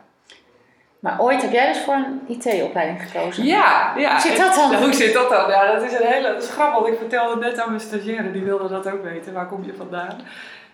Maar 1.00 1.22
ooit 1.22 1.41
heb 1.41 1.51
jij 1.51 1.67
dus 1.67 1.82
voor 1.82 1.93
een 1.93 2.22
IT-opleiding 2.27 3.01
gekozen. 3.12 3.43
ja, 3.43 3.93
ja. 3.98 4.12
Hoe 4.12 4.20
zit 4.22 4.38
dat 4.38 4.55
dan? 4.55 4.72
Ja, 4.72 4.77
hoe 4.79 4.93
zit 4.93 5.13
dat 5.13 5.29
dan? 5.29 5.50
Ja, 5.50 5.72
dat 5.74 5.84
is 5.84 5.93
een 5.93 6.05
hele. 6.05 6.27
Dat 6.34 6.43
is 6.43 6.50
grappig, 6.50 6.79
want 6.79 6.93
ik 6.93 6.98
vertelde 7.00 7.39
net 7.41 7.60
aan 7.60 7.70
mijn 7.70 7.82
stagiaire, 7.82 8.32
die 8.32 8.43
wilde 8.43 8.67
dat 8.67 8.88
ook 8.91 9.03
weten. 9.03 9.34
Waar 9.34 9.48
kom 9.48 9.63
je 9.65 9.74
vandaan? 9.74 10.15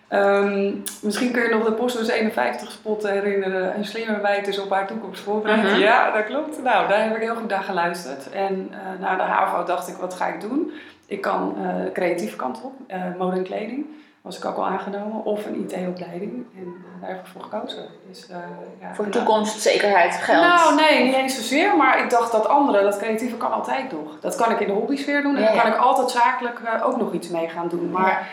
Ehm, 0.08 0.72
misschien 1.02 1.32
kun 1.32 1.42
je 1.42 1.48
nog 1.54 1.64
de 1.64 1.72
Postbus 1.72 2.08
51 2.08 2.70
spot 2.70 3.08
herinneren. 3.08 3.76
Een 3.76 3.84
slimme 3.84 4.20
wijt 4.20 4.48
is 4.48 4.58
op 4.58 4.70
haar 4.70 4.86
toekomst 4.86 5.20
voorbereid. 5.22 5.62
Mhm. 5.62 5.78
Ja, 5.78 6.10
dat 6.10 6.24
klopt. 6.24 6.62
Nou, 6.62 6.88
daar 6.88 7.02
heb 7.02 7.16
ik 7.16 7.22
heel 7.22 7.34
goed 7.34 7.48
naar 7.48 7.62
geluisterd. 7.62 8.30
En 8.30 8.68
eh, 8.72 9.00
na 9.00 9.16
de 9.16 9.22
HAVO 9.22 9.64
dacht 9.64 9.88
ik, 9.88 9.94
wat 9.96 10.14
ga 10.14 10.26
ik 10.26 10.40
doen? 10.40 10.72
Ik 11.06 11.20
kan 11.20 11.54
de 11.84 11.92
creatieve 11.92 12.36
kant 12.36 12.60
op, 12.62 12.72
eh, 12.86 13.00
mode 13.18 13.36
en 13.36 13.42
kleding. 13.42 13.86
Was 14.22 14.38
ik 14.38 14.44
ook 14.44 14.56
al 14.56 14.66
aangenomen. 14.66 15.24
Of 15.24 15.46
een 15.46 15.54
IT-opleiding. 15.54 16.46
En 16.56 16.62
eh, 16.62 17.00
daar 17.00 17.10
heb 17.10 17.18
ik 17.18 17.26
voor 17.26 17.42
gekozen. 17.42 17.84
Dus, 18.08 18.28
eh, 18.28 18.36
ja, 18.80 18.94
Voor 18.94 19.04
de 19.04 19.10
en, 19.10 19.18
eh, 19.18 19.24
toekomst, 19.24 19.60
zekerheid, 19.60 20.14
geld. 20.14 20.40
nou, 20.40 20.74
nee, 20.74 21.04
niet 21.04 21.14
eens 21.14 21.34
zozeer. 21.34 21.76
Maar 21.76 22.02
ik 22.02 22.10
dacht 22.10 22.32
dat 22.32 22.48
andere, 22.48 22.82
dat 22.82 22.98
creatieve 22.98 23.36
kan 23.36 23.52
altijd 23.52 23.92
nog. 23.92 24.20
Dat 24.20 24.36
kan 24.36 24.50
ik 24.50 24.60
in 24.60 24.66
de 24.66 24.72
hobbysfeer 24.72 25.22
doen. 25.22 25.36
En 25.36 25.44
dan 25.44 25.62
kan 25.62 25.72
ik 25.72 25.78
altijd 25.78 26.10
zakelijk 26.10 26.60
eh, 26.64 26.86
ook 26.86 26.96
nog 26.96 27.12
iets 27.12 27.28
mee 27.28 27.48
gaan 27.48 27.68
doen. 27.68 27.90
Maar 27.90 28.28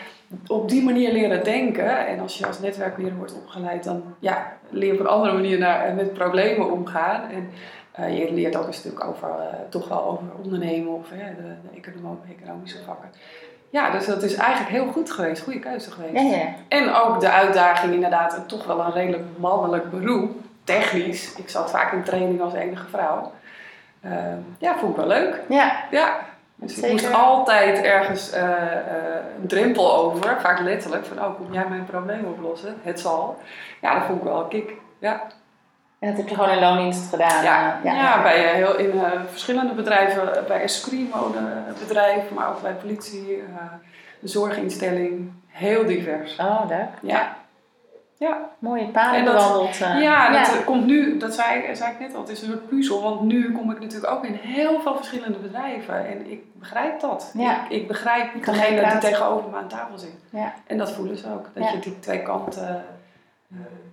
op 0.46 0.68
die 0.68 0.84
manier 0.84 1.12
leren 1.12 1.44
denken. 1.44 2.06
En 2.06 2.20
als 2.20 2.38
je 2.38 2.46
als 2.46 2.60
netwerkleerder 2.60 3.18
wordt 3.18 3.34
opgeleid, 3.34 3.84
dan 3.84 4.02
ja, 4.18 4.52
leer 4.70 4.86
je 4.86 4.92
op 4.92 5.00
een 5.00 5.12
andere 5.12 5.32
manier 5.32 5.58
naar, 5.58 5.94
met 5.94 6.12
problemen 6.12 6.72
omgaan. 6.72 7.22
En 7.30 7.50
je 8.14 8.32
leert 8.32 8.56
ook 8.56 8.66
een 8.66 8.74
stuk 8.74 9.04
over, 9.04 9.28
toch 9.68 9.88
wel 9.88 10.04
over 10.04 10.24
ondernemen 10.42 10.92
of 10.92 11.08
de, 11.08 11.16
de 11.72 11.80
economische 12.34 12.84
vakken. 12.84 13.10
Ja, 13.70 13.90
dus 13.90 14.06
dat 14.06 14.22
is 14.22 14.34
eigenlijk 14.34 14.70
heel 14.70 14.86
goed 14.86 15.10
geweest. 15.10 15.42
Goede 15.42 15.58
keuze 15.58 15.90
geweest. 15.90 16.12
Ja, 16.12 16.36
ja. 16.36 16.46
En 16.68 16.94
ook 16.94 17.20
de 17.20 17.30
uitdaging 17.30 17.94
inderdaad, 17.94 18.34
en 18.34 18.46
toch 18.46 18.66
wel 18.66 18.80
een 18.80 18.92
redelijk 18.92 19.24
mannelijk 19.36 19.90
beroep, 19.90 20.36
technisch. 20.64 21.34
Ik 21.34 21.48
zat 21.48 21.70
vaak 21.70 21.92
in 21.92 22.02
training 22.02 22.40
als 22.40 22.54
enige 22.54 22.88
vrouw. 22.88 23.32
Ehm, 24.02 24.38
ja, 24.58 24.76
vond 24.78 24.90
ik 24.90 24.96
wel 24.96 25.06
leuk. 25.06 25.40
Ja, 25.48 25.84
Ja. 25.90 26.26
Dus 26.60 26.78
ik 26.78 26.90
moest 26.90 27.12
altijd 27.12 27.82
ergens 27.82 28.30
eh, 28.30 28.42
eh, 28.42 28.80
een 29.40 29.48
drempel 29.48 29.94
over, 29.94 30.40
vaak 30.40 30.60
letterlijk, 30.60 31.04
van 31.04 31.18
oh, 31.18 31.36
kom 31.36 31.52
jij 31.52 31.66
mijn 31.68 31.84
probleem 31.84 32.24
oplossen? 32.24 32.76
Het 32.82 33.00
zal. 33.00 33.38
Ja, 33.80 33.94
dat 33.94 34.02
vond 34.04 34.18
ik 34.18 34.24
wel 34.24 34.40
een 34.40 34.48
kick. 34.48 34.72
Ja, 34.98 35.22
en 35.98 36.08
dat 36.08 36.16
heb 36.16 36.28
je 36.28 36.34
gewoon 36.34 36.50
in 36.50 36.60
loondienst 36.60 37.08
gedaan. 37.08 37.44
ja. 37.44 37.80
eh, 37.84 37.94
ja. 37.94 38.22
bij 38.22 38.44
eh, 38.44 38.54
heel, 38.54 38.76
in 38.76 38.90
eh, 38.90 39.10
verschillende 39.30 39.74
bedrijven, 39.74 40.44
bij 40.46 40.62
een 40.62 40.68
screenmodebedrijf, 40.68 42.30
maar 42.30 42.48
ook 42.48 42.62
bij 42.62 42.72
politie, 42.72 43.42
een 44.22 44.28
zorginstelling. 44.28 45.32
Heel 45.46 45.86
divers. 45.86 46.36
Oh, 46.36 46.60
leuk. 46.68 46.88
Ja. 47.02 47.36
Ja, 48.16 48.48
Mooie 48.58 48.86
paden 48.86 49.24
bewandeld. 49.24 49.76
Ja, 49.76 50.30
dat 50.32 50.46
ja. 50.46 50.62
komt 50.64 50.86
nu, 50.86 51.18
dat 51.18 51.34
zei, 51.34 51.76
zei 51.76 51.92
ik 51.92 51.98
net 51.98 52.14
al, 52.14 52.20
het 52.20 52.30
is 52.30 52.42
een 52.42 52.48
soort 52.48 52.68
puzzel. 52.68 53.02
Want 53.02 53.20
nu 53.20 53.52
kom 53.52 53.70
ik 53.70 53.80
natuurlijk 53.80 54.12
ook 54.12 54.24
in 54.24 54.34
heel 54.34 54.80
veel 54.80 54.96
verschillende 54.96 55.38
bedrijven. 55.38 56.06
En 56.06 56.30
ik 56.30 56.40
begrijp 56.52 57.00
dat. 57.00 57.32
Ja. 57.34 57.64
Ik, 57.64 57.70
ik 57.70 57.88
begrijp 57.88 58.44
degene 58.44 58.90
die 58.90 58.98
tegenover 58.98 59.50
me 59.50 59.56
aan 59.56 59.68
tafel 59.68 59.98
zit. 59.98 60.16
Ja. 60.30 60.54
En 60.66 60.78
dat 60.78 60.92
voelen 60.92 61.16
ze 61.16 61.26
ook. 61.32 61.46
Dat 61.54 61.70
je 61.70 61.78
die 61.78 61.98
twee 61.98 62.22
kanten 62.22 62.84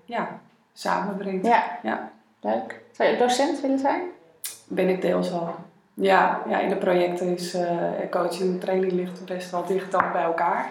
ja, 0.06 0.40
samenbrengt. 0.80 1.46
ja, 1.46 1.64
Ja. 1.84 2.12
leuk. 2.42 2.82
Zou 2.92 3.10
je 3.10 3.18
docent 3.18 3.62
willen 3.62 3.80
zijn? 3.80 4.02
Ben 4.68 4.90
ik 4.90 5.02
deels 5.02 5.32
al. 5.32 5.56
Ja, 5.94 6.42
ja 6.48 6.60
in 6.60 6.70
de 6.70 6.76
projecten 6.76 7.28
is 7.36 7.54
eh, 7.54 7.78
coaching 8.12 8.54
en 8.54 8.60
training 8.60 8.92
ligt 8.92 9.26
best 9.26 9.52
wel 9.52 9.66
dicht 9.66 9.92
dan 9.92 10.12
bij 10.12 10.24
elkaar. 10.24 10.70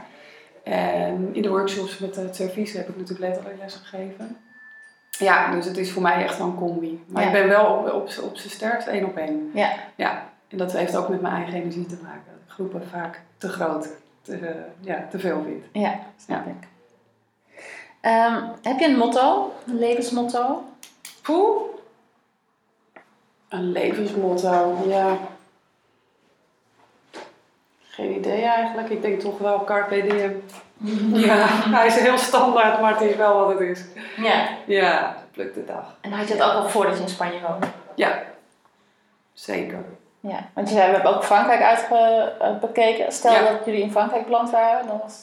En 0.62 1.28
in 1.32 1.42
de 1.42 1.48
workshops 1.48 1.98
met 1.98 2.16
het 2.16 2.36
servies 2.36 2.72
heb 2.72 2.88
ik 2.88 2.96
natuurlijk 2.96 3.20
letterlijk 3.28 3.58
les 3.62 3.74
gegeven. 3.74 4.36
Ja, 5.10 5.50
dus 5.50 5.64
het 5.66 5.76
is 5.76 5.92
voor 5.92 6.02
mij 6.02 6.22
echt 6.24 6.38
wel 6.38 6.46
een 6.46 6.54
combi. 6.56 7.04
Maar 7.08 7.22
Ja. 7.22 7.28
ik 7.28 7.34
ben 7.34 7.48
wel 7.48 7.66
op, 7.66 7.86
op, 7.92 8.02
op 8.22 8.36
zijn 8.36 8.50
sterkst 8.50 8.86
één 8.86 9.04
op 9.04 9.16
één. 9.16 9.50
Ja. 9.54 9.72
Ja, 9.94 10.22
en 10.48 10.58
dat 10.58 10.72
heeft 10.72 10.96
ook 10.96 11.08
met 11.08 11.20
mijn 11.20 11.34
eigen 11.34 11.54
energie 11.54 11.86
te 11.86 11.98
maken. 12.02 12.32
Groepen 12.46 12.82
vaak 12.88 13.20
te 13.38 13.48
groot, 13.48 13.88
te, 14.22 14.36
eh, 14.36 14.54
ja, 14.80 15.06
te 15.10 15.18
veel 15.18 15.42
vind. 15.44 15.64
Ja, 15.72 15.98
snap 16.16 16.46
ik. 16.46 16.68
Ehm, 18.04 18.42
heb 18.62 18.78
je 18.78 18.86
een 18.86 18.96
motto? 18.96 19.52
Een 19.66 19.78
levensmotto? 19.78 20.62
Poeh. 21.22 21.62
Een 23.48 23.72
levensmotto, 23.72 24.76
ja. 24.86 25.16
Geen 27.82 28.14
idee 28.16 28.42
eigenlijk. 28.42 28.88
Ik 28.88 29.02
denk 29.02 29.20
toch 29.20 29.38
wel 29.38 29.64
Carpe 29.64 30.02
Diem. 30.02 30.42
Ja, 31.26 31.46
hij 31.48 31.86
is 31.86 31.94
heel 31.94 32.18
standaard, 32.18 32.80
maar 32.80 32.92
het 32.92 33.10
is 33.10 33.16
wel 33.16 33.36
wat 33.38 33.48
het 33.48 33.60
is. 33.60 33.84
Ja. 34.16 34.48
Ja, 34.66 35.16
pluk 35.32 35.54
de 35.54 35.64
dag. 35.64 35.96
En 36.00 36.12
had 36.12 36.28
je 36.28 36.34
het 36.34 36.42
ook 36.42 36.52
al 36.52 36.68
voordat 36.68 36.96
je 36.96 37.02
in 37.02 37.08
Spanje 37.08 37.40
woonde? 37.48 37.66
Ja, 37.94 38.22
zeker. 39.32 39.84
Ja, 40.20 40.48
want 40.54 40.68
je 40.68 40.74
zei, 40.74 40.86
we 40.88 40.94
hebben 40.94 41.14
ook 41.16 41.24
Frankrijk 41.24 41.62
uitbekeken. 42.40 43.12
Stel 43.12 43.32
Ja. 43.32 43.50
dat 43.50 43.64
jullie 43.64 43.82
in 43.82 43.90
Frankrijk 43.90 44.24
beland 44.24 44.50
waren, 44.50 44.86
dan 44.86 45.00
was 45.02 45.20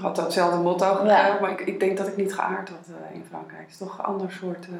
had 0.00 0.16
datzelfde 0.16 0.58
motto 0.58 0.94
gegeven, 0.94 1.40
maar 1.40 1.50
ik, 1.50 1.60
ik 1.60 1.80
denk 1.80 1.96
dat 1.96 2.06
ik 2.06 2.16
niet 2.16 2.34
geaard 2.34 2.68
had 2.68 2.88
eh, 2.88 3.14
in 3.14 3.24
Frankrijk. 3.28 3.62
Het 3.62 3.70
is 3.70 3.76
toch 3.76 3.98
een 3.98 4.04
ander 4.04 4.32
soort 4.32 4.64
eh, 4.66 4.72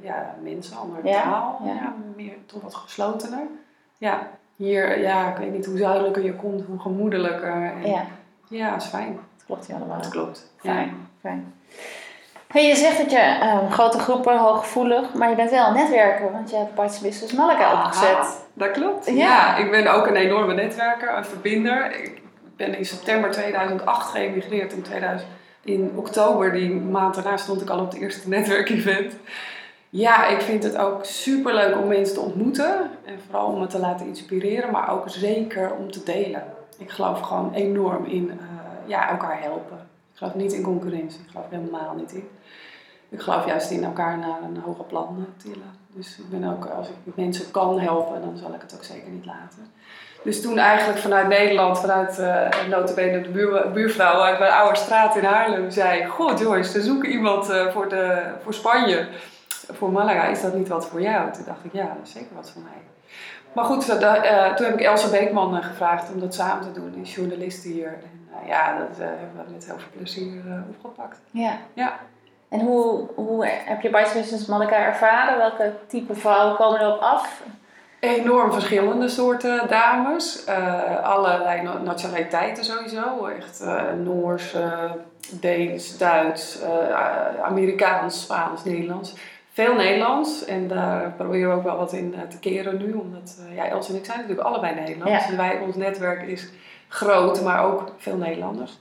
ja, 0.00 0.34
mensen, 0.42 0.76
andere 0.76 1.08
Ja, 1.08 1.22
taal. 1.22 1.60
ja. 1.64 1.94
Meer, 2.16 2.34
toch 2.46 2.62
wat 2.62 2.74
geslotener. 2.74 3.46
Ja, 3.98 4.28
hier, 4.56 5.00
ja, 5.00 5.28
ik 5.30 5.36
weet 5.36 5.52
niet 5.52 5.66
hoe 5.66 5.78
zuidelijker 5.78 6.24
je 6.24 6.34
komt, 6.34 6.64
hoe 6.66 6.78
gemoedelijker. 6.80 7.52
En, 7.52 7.90
ja, 7.90 8.02
ja, 8.48 8.76
is 8.76 8.84
fijn. 8.84 9.12
dat 9.36 9.46
klopt 9.46 9.68
niet 9.68 9.76
allemaal. 9.76 10.00
Klopt. 10.10 10.52
Fijn, 10.56 11.08
fijn. 11.20 11.54
Hey, 12.48 12.66
je 12.68 12.74
zegt 12.74 12.98
dat 12.98 13.10
je 13.10 13.18
ehm, 13.18 13.70
grote 13.70 13.98
groepen, 13.98 14.38
hooggevoelig, 14.38 15.14
maar 15.14 15.28
je 15.30 15.34
bent 15.36 15.50
wel 15.50 15.66
een 15.66 15.74
netwerker, 15.74 16.32
want 16.32 16.50
je 16.50 16.56
hebt 16.56 16.74
Parts 16.74 17.00
Business 17.00 17.32
Malaga 17.32 17.72
opgezet. 17.72 18.46
Dat 18.52 18.70
klopt. 18.70 19.06
Ja. 19.06 19.12
Ja. 19.14 19.56
ik 19.56 19.70
ben 19.70 19.86
ook 19.94 20.06
een 20.06 20.16
enorme 20.16 20.54
netwerker, 20.54 21.16
een 21.16 21.24
verbinder. 21.24 22.02
Ik 22.02 22.22
ben 22.58 22.78
in 22.78 22.84
september 22.84 23.30
2008 23.30 24.10
geëmigreerd. 24.10 24.72
In, 24.72 24.82
2000, 24.82 25.30
in 25.64 25.92
oktober, 25.94 26.52
die 26.52 26.70
maand 26.70 27.14
daarna, 27.14 27.36
stond 27.36 27.60
ik 27.60 27.68
al 27.68 27.80
op 27.80 27.90
het 27.92 28.00
eerste 28.00 28.28
netwerkevent. 28.28 29.14
Ja, 29.90 30.26
ik 30.26 30.40
vind 30.40 30.62
het 30.62 30.76
ook 30.76 31.04
super 31.04 31.54
leuk 31.54 31.76
om 31.76 31.88
mensen 31.88 32.14
te 32.14 32.20
ontmoeten. 32.20 32.90
En 33.04 33.20
vooral 33.26 33.46
om 33.46 33.58
me 33.58 33.66
te 33.66 33.78
laten 33.78 34.06
inspireren, 34.06 34.70
maar 34.70 34.90
ook 34.90 35.08
zeker 35.08 35.74
om 35.74 35.90
te 35.90 36.02
delen. 36.02 36.44
Ik 36.78 36.90
geloof 36.90 37.20
gewoon 37.20 37.52
enorm 37.52 38.04
in 38.04 38.30
eh, 38.30 38.36
ja, 38.86 39.08
elkaar 39.10 39.40
helpen. 39.42 39.76
Ik 40.12 40.18
geloof 40.18 40.34
niet 40.34 40.52
in 40.52 40.62
concurrentie. 40.62 41.20
Ik 41.20 41.30
geloof 41.30 41.50
helemaal 41.50 41.94
niet 41.94 42.12
in. 42.12 42.28
Ik 43.08 43.20
geloof 43.20 43.46
juist 43.46 43.70
in 43.70 43.84
elkaar 43.84 44.18
naar 44.18 44.42
een 44.42 44.56
hoger 44.56 44.84
plan 44.84 45.16
eh, 45.18 45.42
tillen. 45.42 45.72
Dus 45.98 46.18
ik 46.18 46.30
ben 46.30 46.44
ook, 46.44 46.66
als 46.66 46.88
ik 46.88 47.16
mensen 47.16 47.50
kan 47.50 47.80
helpen, 47.80 48.20
dan 48.20 48.36
zal 48.36 48.54
ik 48.54 48.60
het 48.60 48.74
ook 48.74 48.84
zeker 48.84 49.10
niet 49.10 49.26
laten. 49.26 49.72
Dus 50.22 50.42
toen 50.42 50.58
eigenlijk 50.58 50.98
vanuit 50.98 51.28
Nederland, 51.28 51.80
vanuit 51.80 52.18
uh, 52.18 52.68
notabene 52.68 53.20
de 53.20 53.28
buur, 53.28 53.72
buurvrouw 53.72 54.20
uit 54.20 54.38
mijn 54.38 54.52
oude 54.52 54.78
straat 54.78 55.16
in 55.16 55.24
Haarlem, 55.24 55.70
zei... 55.70 56.06
Goh 56.06 56.38
Joyce, 56.38 56.72
we 56.72 56.82
zoeken 56.82 57.10
iemand 57.10 57.50
uh, 57.50 57.72
voor, 57.72 57.88
de, 57.88 58.32
voor 58.42 58.54
Spanje, 58.54 59.08
voor 59.72 59.92
Malaga. 59.92 60.24
Is 60.24 60.40
dat 60.40 60.54
niet 60.54 60.68
wat 60.68 60.86
voor 60.88 61.00
jou? 61.00 61.32
Toen 61.32 61.44
dacht 61.46 61.64
ik, 61.64 61.72
ja, 61.72 61.84
dat 61.84 62.06
is 62.06 62.12
zeker 62.12 62.34
wat 62.34 62.50
voor 62.50 62.62
mij. 62.62 62.82
Maar 63.52 63.64
goed, 63.64 63.88
uh, 63.88 64.54
toen 64.54 64.66
heb 64.66 64.74
ik 64.74 64.80
Elsa 64.80 65.10
Beekman 65.10 65.62
gevraagd 65.62 66.12
om 66.12 66.20
dat 66.20 66.34
samen 66.34 66.72
te 66.72 66.80
doen, 66.80 66.90
die 66.90 67.02
journalist 67.02 67.64
hier. 67.64 67.98
En 68.40 68.46
ja, 68.46 68.78
dat 68.78 68.96
hebben 68.98 69.46
we 69.46 69.52
met 69.52 69.66
heel 69.66 69.78
veel 69.78 69.90
plezier 69.96 70.42
opgepakt. 70.68 71.20
Ja. 71.30 71.58
ja. 71.74 71.98
En 72.48 72.60
hoe, 72.60 73.06
hoe 73.14 73.46
heb 73.46 73.80
je 73.80 73.90
Bites 73.90 74.12
Business 74.12 74.46
Malaga 74.46 74.76
ervaren? 74.76 75.38
Welke 75.38 75.72
type 75.86 76.14
vrouwen 76.14 76.56
komen 76.56 76.80
erop 76.80 77.00
af? 77.00 77.42
Enorm 78.00 78.52
verschillende 78.52 79.08
soorten 79.08 79.68
dames. 79.68 80.44
Uh, 80.48 81.04
allerlei 81.04 81.62
nationaliteiten 81.84 82.64
sowieso. 82.64 83.26
Echt 83.26 83.62
uh, 83.62 83.82
Noors, 84.04 84.54
uh, 84.54 84.92
Deens, 85.30 85.98
Duits, 85.98 86.62
Amerikaans, 87.42 88.20
Spaans, 88.22 88.64
Nederlands. 88.64 89.14
Veel 89.52 89.74
Nederlands. 89.74 90.44
En 90.44 90.68
daar 90.68 91.12
proberen 91.16 91.50
we 91.50 91.56
ook 91.56 91.62
wel 91.62 91.76
wat 91.76 91.92
in 91.92 92.14
te 92.28 92.38
keren 92.38 92.78
nu. 92.78 92.92
Omdat 92.92 93.38
ja, 93.54 93.68
Els 93.68 93.88
en 93.88 93.96
ik 93.96 94.04
zijn 94.04 94.18
natuurlijk 94.18 94.46
allebei 94.46 94.74
Nederlands. 94.74 95.24
Ja. 95.24 95.30
En 95.30 95.36
wij, 95.36 95.58
ons 95.58 95.76
netwerk 95.76 96.22
is 96.22 96.48
groot, 96.88 97.42
maar 97.42 97.64
ook 97.64 97.92
veel 97.96 98.16
Nederlanders. 98.16 98.78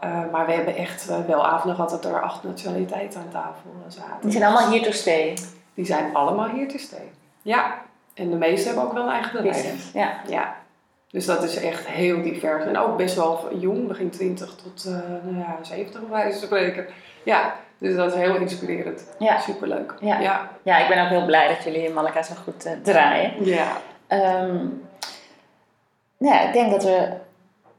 Maar 0.00 0.46
we 0.46 0.52
hebben 0.52 0.76
echt 0.76 1.26
wel 1.26 1.46
avonden 1.46 1.74
gehad 1.74 1.90
dat 1.90 2.04
er 2.04 2.22
acht 2.22 2.42
nationaliteiten 2.42 3.20
aan 3.20 3.28
tafel 3.30 3.70
zaten. 3.88 4.20
Die 4.20 4.30
zijn 4.30 4.44
allemaal 4.44 4.70
hier 4.70 4.82
te 4.82 4.92
stay? 4.92 5.38
Die 5.74 5.84
zijn 5.84 6.14
allemaal 6.14 6.48
hier 6.48 6.68
te 6.68 6.78
stay. 6.78 7.10
Ja, 7.42 7.82
en 8.14 8.30
de 8.30 8.36
meeste 8.36 8.66
hebben 8.66 8.84
ook 8.84 8.92
wel 8.92 9.02
een 9.02 9.12
eigen 9.12 9.42
bedrijf. 9.42 9.92
Ja. 9.94 10.20
ja. 10.28 10.56
Dus 11.10 11.26
dat 11.26 11.42
is 11.42 11.56
echt 11.56 11.86
heel 11.86 12.22
divers. 12.22 12.64
En 12.64 12.78
ook 12.78 12.96
best 12.96 13.14
wel 13.14 13.48
jong, 13.58 13.88
begin 13.88 14.10
20 14.10 14.54
tot 14.54 14.84
uh, 14.86 14.92
nou 15.24 15.38
ja, 15.38 15.58
70 15.62 16.00
bij 16.00 16.10
wijze 16.10 16.38
van 16.38 16.46
spreken. 16.46 16.86
Ja, 17.22 17.54
dus 17.78 17.96
dat 17.96 18.12
is 18.12 18.18
heel 18.18 18.36
inspirerend. 18.36 19.06
Ja. 19.18 19.38
Superleuk. 19.38 19.94
Ja. 20.00 20.18
Ja. 20.18 20.50
ja, 20.62 20.78
ik 20.78 20.88
ben 20.88 21.02
ook 21.02 21.08
heel 21.08 21.24
blij 21.24 21.48
dat 21.48 21.64
jullie 21.64 21.84
in 21.84 21.92
Malaka 21.92 22.22
zo 22.22 22.34
goed 22.44 22.66
draaien. 22.82 23.44
Ja. 23.44 23.76
Um, 24.08 24.88
ja, 26.18 26.40
ik 26.40 26.52
denk 26.52 26.70
dat 26.70 26.84
we... 26.84 27.12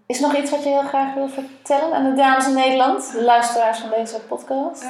Is 0.10 0.22
er 0.22 0.28
nog 0.28 0.38
iets 0.38 0.52
wat 0.52 0.64
je 0.64 0.70
heel 0.70 0.88
graag 0.88 1.14
wil 1.14 1.28
vertellen 1.28 1.94
aan 1.94 2.04
de 2.04 2.14
dames 2.14 2.48
in 2.48 2.54
Nederland? 2.54 3.12
De 3.12 3.24
luisteraars 3.24 3.80
van 3.80 3.90
deze 3.90 4.20
podcast? 4.28 4.84
Uh, 4.84 4.90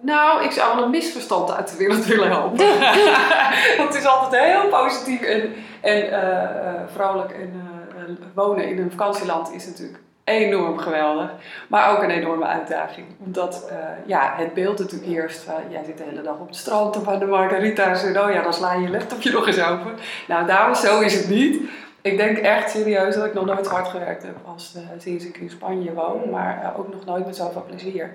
nou, 0.00 0.44
ik 0.44 0.50
zou 0.50 0.82
een 0.82 0.90
misverstand 0.90 1.50
uit 1.50 1.70
de 1.70 1.76
wereld 1.76 2.06
willen 2.06 2.28
helpen. 2.28 2.58
Want 3.78 3.94
het 3.94 3.94
is 3.94 4.06
altijd 4.06 4.44
heel 4.44 4.68
positief 4.68 5.20
en, 5.20 5.52
en 5.80 6.06
uh, 6.06 6.80
vrolijk. 6.92 7.30
En 7.30 7.52
uh, 7.98 8.14
wonen 8.34 8.68
in 8.68 8.78
een 8.78 8.90
vakantieland 8.90 9.52
is 9.52 9.66
natuurlijk 9.66 9.98
enorm 10.24 10.78
geweldig. 10.78 11.30
Maar 11.68 11.90
ook 11.90 12.02
een 12.02 12.10
enorme 12.10 12.46
uitdaging. 12.46 13.06
Omdat 13.24 13.72
ja, 14.06 14.32
het 14.36 14.54
beeld 14.54 14.78
natuurlijk 14.78 15.10
eerst 15.10 15.42
van... 15.42 15.54
jij 15.68 15.84
zit 15.84 15.98
de 15.98 16.04
hele 16.04 16.22
dag 16.22 16.38
op 16.38 16.46
het 16.46 16.56
strand 16.56 16.96
of 16.96 17.08
aan 17.08 17.18
de 17.18 17.26
margarita's. 17.26 18.04
En 18.04 18.20
oh 18.20 18.32
ja, 18.32 18.42
dan 18.42 18.54
sla 18.54 18.72
je 18.72 18.80
je 18.80 18.90
laptopje 18.90 19.32
nog 19.32 19.46
eens 19.46 19.60
open. 19.60 19.92
Nou, 20.28 20.46
dames, 20.46 20.80
zo 20.80 21.00
is 21.00 21.14
het 21.14 21.28
niet. 21.28 21.60
Ik 22.02 22.16
denk 22.16 22.38
echt 22.38 22.70
serieus 22.70 23.14
dat 23.14 23.24
ik 23.24 23.34
nog 23.34 23.44
nooit 23.44 23.66
hard 23.66 23.88
gewerkt 23.88 24.22
heb 24.22 24.36
als 24.44 24.76
sinds 24.98 25.24
ik 25.24 25.36
in 25.36 25.50
Spanje 25.50 25.92
woon. 25.92 26.30
Maar 26.30 26.74
ook 26.76 26.92
nog 26.92 27.04
nooit 27.04 27.26
met 27.26 27.36
zoveel 27.36 27.64
plezier. 27.66 28.10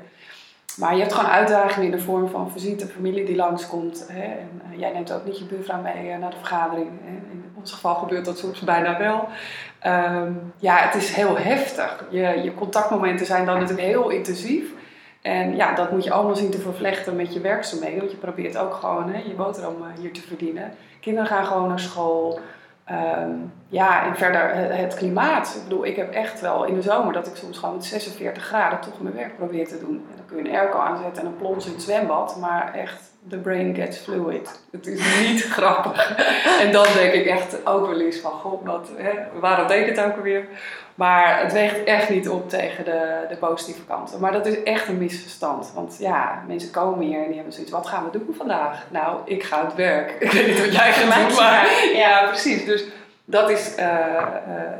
Maar 0.78 0.94
je 0.94 1.02
hebt 1.02 1.14
gewoon 1.14 1.32
uitdagingen 1.32 1.86
in 1.86 1.98
de 1.98 2.04
vorm 2.04 2.30
van 2.30 2.52
visite, 2.52 2.88
familie 2.88 3.26
die 3.26 3.36
langskomt. 3.36 4.06
Hè? 4.12 4.24
En 4.24 4.62
uh, 4.72 4.80
jij 4.80 4.92
neemt 4.92 5.14
ook 5.14 5.26
niet 5.26 5.40
je 5.40 5.46
buurvrouw 5.46 5.82
mee 5.82 6.18
naar 6.18 6.30
de 6.30 6.38
vergadering. 6.38 6.90
Hè? 7.04 7.12
In 7.12 7.54
ons 7.54 7.72
geval 7.72 7.96
gebeurt 7.96 8.26
dat 8.26 8.38
soms 8.38 8.60
bijna 8.60 8.98
wel. 8.98 9.28
Um, 9.88 10.54
ja, 10.58 10.78
het 10.78 10.96
is 10.96 11.14
heel 11.16 11.38
heftig. 11.38 12.06
Je, 12.10 12.42
je 12.44 12.54
contactmomenten 12.54 13.26
zijn 13.26 13.46
dan 13.46 13.60
natuurlijk 13.60 13.88
heel 13.88 14.10
intensief. 14.10 14.72
En 15.22 15.56
ja, 15.56 15.74
dat 15.76 15.92
moet 15.92 16.04
je 16.04 16.12
allemaal 16.12 16.36
zien 16.36 16.52
te 16.52 16.60
vervlechten 16.60 17.16
met 17.16 17.34
je 17.34 17.40
werkzaamheden. 17.40 18.00
Want 18.00 18.12
je 18.12 18.18
probeert 18.18 18.58
ook 18.58 18.74
gewoon 18.74 19.10
hè, 19.10 19.22
je 19.28 19.34
boterham 19.34 19.76
hier 20.00 20.14
te 20.14 20.22
verdienen. 20.22 20.74
Kinderen 21.00 21.28
gaan 21.28 21.46
gewoon 21.46 21.68
naar 21.68 21.80
school. 21.80 22.40
Um, 22.92 23.52
ja, 23.74 24.06
en 24.06 24.16
verder 24.16 24.56
het, 24.56 24.94
klimaat. 24.94 25.54
Ik 25.56 25.64
bedoel, 25.64 25.86
ik 25.86 25.96
heb 25.96 26.14
echt 26.14 26.42
wel 26.42 26.64
in 26.66 26.74
de 26.74 26.82
zomer 26.82 27.14
dat 27.14 27.28
ik 27.28 27.36
soms 27.36 27.58
gewoon 27.58 27.76
met 27.76 27.86
46 27.86 28.44
graden 28.44 28.80
toch 28.80 29.02
mijn 29.02 29.16
werk 29.16 29.36
probeer 29.36 29.68
te 29.68 29.80
doen. 29.80 30.06
En 30.10 30.16
dan 30.16 30.26
kun 30.26 30.38
je 30.38 30.50
een 30.50 30.56
airco 30.56 30.78
aanzetten 30.78 31.22
en 31.22 31.28
een 31.28 31.38
plons 31.38 31.66
in 31.66 31.72
het 31.72 31.82
zwembad, 31.82 32.38
maar 32.40 32.74
echt, 32.74 33.02
the 33.30 33.38
brain 33.38 33.76
gets 33.76 33.98
fluid. 33.98 34.62
Het 34.72 34.88
is 34.88 35.00
niet 35.28 35.44
grappig. 35.44 36.18
En 36.60 36.72
dan 36.72 36.86
denk 36.94 37.14
ik 37.14 37.26
echt 37.26 37.66
ook 37.66 37.88
wel 37.88 38.02
eens 38.02 38.18
van, 38.18 38.32
god, 38.32 38.60
wat, 38.64 38.90
hè, 38.98 39.12
waarom 39.40 39.68
deed 39.68 39.88
ik 39.88 39.96
het 39.96 40.06
ook 40.06 40.16
alweer? 40.16 40.46
Maar 40.96 41.42
het 41.42 41.54
weegt 41.54 41.84
echt 41.84 42.10
niet 42.10 42.30
op 42.30 42.50
tegen 42.50 42.86
de, 42.86 43.26
de 43.30 43.36
positieve 43.36 43.86
kanten. 43.86 44.20
Maar 44.20 44.32
dat 44.32 44.46
is 44.46 44.64
echt 44.64 44.88
een 44.88 44.98
misverstand. 44.98 45.72
Want 45.76 45.98
ja, 46.00 46.44
mensen 46.48 46.72
komen 46.72 47.06
hier 47.06 47.20
en 47.20 47.26
die 47.26 47.36
hebben 47.36 47.54
zoiets, 47.54 47.72
wat 47.72 47.88
gaan 47.88 48.04
we 48.04 48.18
doen 48.18 48.36
vandaag? 48.38 48.86
Nou, 48.90 49.20
ik 49.26 49.44
ga 49.44 49.66
het 49.66 49.76
werk. 49.76 50.12
Ik 50.20 50.32
weet 50.32 50.48
niet 50.48 50.60
wat 50.60 50.76
jij 50.76 50.92
gaat 50.94 51.28
doen, 51.28 51.36
maar 51.36 51.68
ja, 52.04 52.28
precies. 52.28 52.66
Dus 52.66 52.86
dat 53.26 53.50
is 53.50 53.78
uh, 53.78 53.86
uh, 53.86 53.92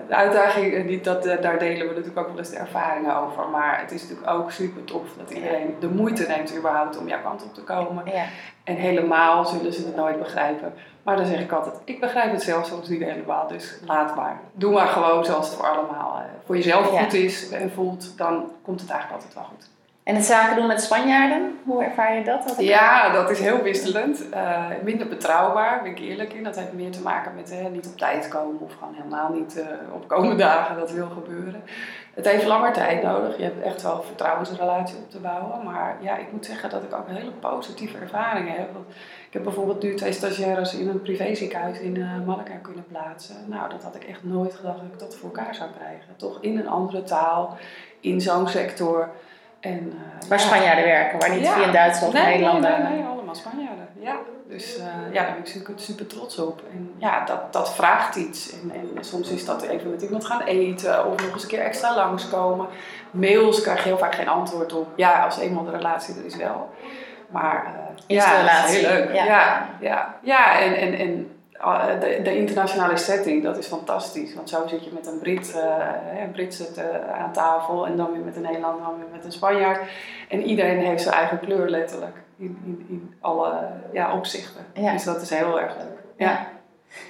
de 0.08 0.16
uitdaging. 0.16 0.88
Die, 0.88 1.02
dat, 1.02 1.24
daar 1.24 1.60
delen 1.60 1.88
we 1.88 1.94
natuurlijk 1.94 2.20
ook 2.20 2.28
wel 2.28 2.38
eens 2.38 2.50
de 2.50 2.58
ervaringen 2.58 3.16
over. 3.16 3.50
Maar 3.50 3.80
het 3.80 3.92
is 3.92 4.02
natuurlijk 4.02 4.30
ook 4.30 4.52
super 4.52 4.84
tof 4.84 5.02
dat 5.18 5.32
iedereen 5.32 5.76
de 5.80 5.90
moeite 5.90 6.26
neemt 6.28 6.58
überhaupt 6.58 6.98
om 6.98 7.08
jouw 7.08 7.22
kant 7.22 7.44
op 7.44 7.54
te 7.54 7.64
komen. 7.64 8.04
Ja. 8.06 8.26
En 8.64 8.76
helemaal 8.76 9.46
zullen 9.46 9.74
ze 9.74 9.86
het 9.86 9.96
nooit 9.96 10.20
begrijpen. 10.20 10.74
Maar 11.04 11.16
dan 11.16 11.26
zeg 11.26 11.40
ik 11.40 11.52
altijd, 11.52 11.76
ik 11.86 12.00
begrijp 12.00 12.32
het 12.32 12.42
zelf 12.42 12.66
soms 12.66 12.88
niet 12.88 13.04
helemaal. 13.04 13.48
Dus 13.48 13.80
laat 13.86 14.16
maar. 14.16 14.40
Doe 14.54 14.74
maar 14.74 14.88
gewoon 14.88 15.26
zoals 15.26 15.48
het 15.48 15.56
voor 15.56 15.68
allemaal 15.68 16.24
voor 16.46 16.56
jezelf 16.56 16.88
goed 16.88 17.14
is 17.14 17.50
en 17.50 17.72
voelt. 17.72 18.18
Dan 18.18 18.52
komt 18.64 18.82
het 18.82 18.90
eigenlijk 18.90 19.22
altijd 19.24 19.34
wel 19.34 19.50
goed. 19.54 19.70
En 20.04 20.16
het 20.16 20.26
zaken 20.26 20.56
doen 20.56 20.68
met 20.68 20.82
Spanjaarden, 20.82 21.60
hoe 21.66 21.84
ervaar 21.84 22.18
je 22.18 22.24
dat? 22.24 22.56
ja, 22.58 23.12
dat 23.12 23.30
is 23.30 23.40
heel 23.40 23.62
wisselend. 23.62 24.26
Uh, 24.34 24.66
minder 24.84 25.08
betrouwbaar, 25.08 25.82
ben 25.84 25.92
ik 25.92 26.00
eerlijk 26.00 26.34
in. 26.34 26.44
Dat 26.44 26.56
heeft 26.56 26.74
meer 26.74 26.92
te 26.92 27.02
maken 27.02 27.36
met 27.36 27.52
uh, 27.52 27.68
niet 27.72 27.88
op 27.88 27.98
tijd 27.98 28.28
komen 28.28 28.62
of 28.62 28.74
gewoon 28.74 28.94
helemaal 28.94 29.34
niet 29.34 29.58
uh, 29.58 29.96
op 29.96 30.08
komende 30.08 30.36
dagen 30.36 30.76
dat 30.76 30.92
wil 30.92 31.08
gebeuren. 31.10 31.64
Het 32.14 32.26
heeft 32.26 32.46
langer 32.46 32.74
tijd 32.74 33.04
nodig. 33.04 33.38
Je 33.38 33.44
hebt 33.44 33.62
echt 33.62 33.82
wel 33.82 33.96
een 33.96 34.04
vertrouwensrelatie 34.04 34.98
op 34.98 35.10
te 35.10 35.20
bouwen. 35.20 35.64
Maar 35.64 35.98
ja, 36.02 36.18
ik 36.18 36.32
moet 36.32 36.46
zeggen 36.46 36.70
dat 36.70 36.84
ik 36.84 36.96
ook 36.96 37.08
hele 37.08 37.32
positieve 37.32 37.98
ervaringen 37.98 38.54
heb. 38.54 38.74
Want 38.74 38.86
ik 39.28 39.34
heb 39.34 39.44
bijvoorbeeld 39.44 39.84
nu 39.84 39.96
twee 39.96 40.12
stagiaires 40.12 40.74
in 40.74 40.88
een 40.88 41.02
privéziekenhuis 41.02 41.80
in 41.80 41.96
uh, 41.96 42.26
Malaga 42.26 42.56
kunnen 42.62 42.86
plaatsen. 42.88 43.36
Nou, 43.46 43.70
dat 43.70 43.84
had 43.84 43.96
ik 43.96 44.04
echt 44.04 44.24
nooit 44.24 44.54
gedacht 44.54 44.78
dat 44.78 44.88
ik 44.94 45.00
dat 45.00 45.16
voor 45.16 45.30
elkaar 45.36 45.56
zou 45.56 45.70
krijgen. 45.78 46.16
Toch 46.16 46.38
in 46.42 46.58
een 46.58 46.68
andere 46.68 47.04
taal, 47.04 47.58
in 48.00 48.22
zo'n 48.22 48.48
sector. 48.48 49.10
En, 49.64 49.94
uh, 49.96 50.30
waar 50.30 50.40
Spanjaarden 50.40 50.84
werken, 50.84 51.20
waar 51.20 51.30
niet 51.30 51.48
via 51.48 51.72
Duitsland 51.72 52.14
of 52.14 52.20
nee, 52.20 52.32
Nederland. 52.32 52.60
Nee, 52.62 52.78
nee, 52.78 52.94
nee, 52.94 53.06
allemaal 53.06 53.36
Spanjaarden. 53.36 53.88
Ja, 54.00 54.16
dus 54.48 54.78
uh, 54.78 54.84
ja, 55.12 55.24
daar 55.24 55.32
ben 55.32 55.42
ik 55.42 55.48
super, 55.48 55.74
super, 55.76 56.08
trots 56.08 56.40
op. 56.40 56.62
En 56.72 56.94
ja, 56.98 57.26
dat, 57.26 57.54
dat 57.54 57.76
vraagt 57.76 58.16
iets. 58.16 58.52
En, 58.52 58.72
en 58.96 59.04
soms 59.04 59.30
is 59.30 59.46
dat 59.46 59.62
even 59.62 59.90
met 59.90 60.02
iemand 60.02 60.26
gaan 60.26 60.42
eten 60.42 61.08
of 61.08 61.22
nog 61.22 61.34
eens 61.34 61.44
een 61.44 61.50
keer 61.50 61.60
extra 61.60 61.96
langskomen. 61.96 62.68
Mails 63.12 63.62
krijg 63.62 63.78
je 63.78 63.90
heel 63.90 63.98
vaak 63.98 64.16
geen 64.16 64.28
antwoord 64.28 64.74
op. 64.74 64.88
Ja, 64.96 65.24
als 65.24 65.38
eenmaal 65.38 65.64
de 65.64 65.72
relatie 65.72 66.16
er 66.18 66.26
is 66.26 66.36
wel. 66.36 66.70
Maar 67.30 67.74
uh, 67.76 68.18
ja, 68.18 68.40
relatie. 68.40 68.78
heel 68.78 68.90
leuk. 68.90 69.14
Ja, 69.14 69.26
ja, 69.26 69.70
ja, 69.80 70.16
ja 70.22 70.60
en, 70.60 70.76
en, 70.76 70.94
en 70.94 71.32
de, 72.00 72.20
de, 72.24 72.38
internationale 72.38 72.98
setting, 72.98 73.44
dat 73.44 73.58
is 73.58 73.68
fantastisch. 73.68 74.36
Want 74.36 74.50
zo 74.50 74.68
zit 74.68 74.84
je 74.84 74.92
met 74.94 75.08
een 75.08 75.20
Brit, 75.20 75.54
uh, 75.56 76.22
een 76.22 76.32
Britse 76.32 76.68
aan 77.14 77.32
tafel 77.32 77.86
en 77.88 77.98
dan 77.98 78.12
weer 78.12 78.22
met 78.22 78.36
een 78.36 78.42
Nederlander, 78.42 78.84
dan 78.84 78.98
weer 78.98 79.08
met 79.12 79.26
een 79.26 79.32
Spanjaard. 79.32 79.80
En 80.30 80.42
iedereen 80.42 80.80
heeft 80.80 81.04
zijn 81.04 81.16
eigen 81.16 81.40
kleur 81.40 81.70
letterlijk 81.70 82.16
in, 82.38 82.58
in, 82.66 82.86
in 82.90 83.14
alle 83.22 83.54
ja, 83.94 84.14
opzichten. 84.14 84.66
Dus 84.74 85.04
dat 85.04 85.22
is 85.22 85.30
heel 85.30 85.60
erg 85.60 85.76
leuk. 85.78 85.98
Ja. 86.18 86.48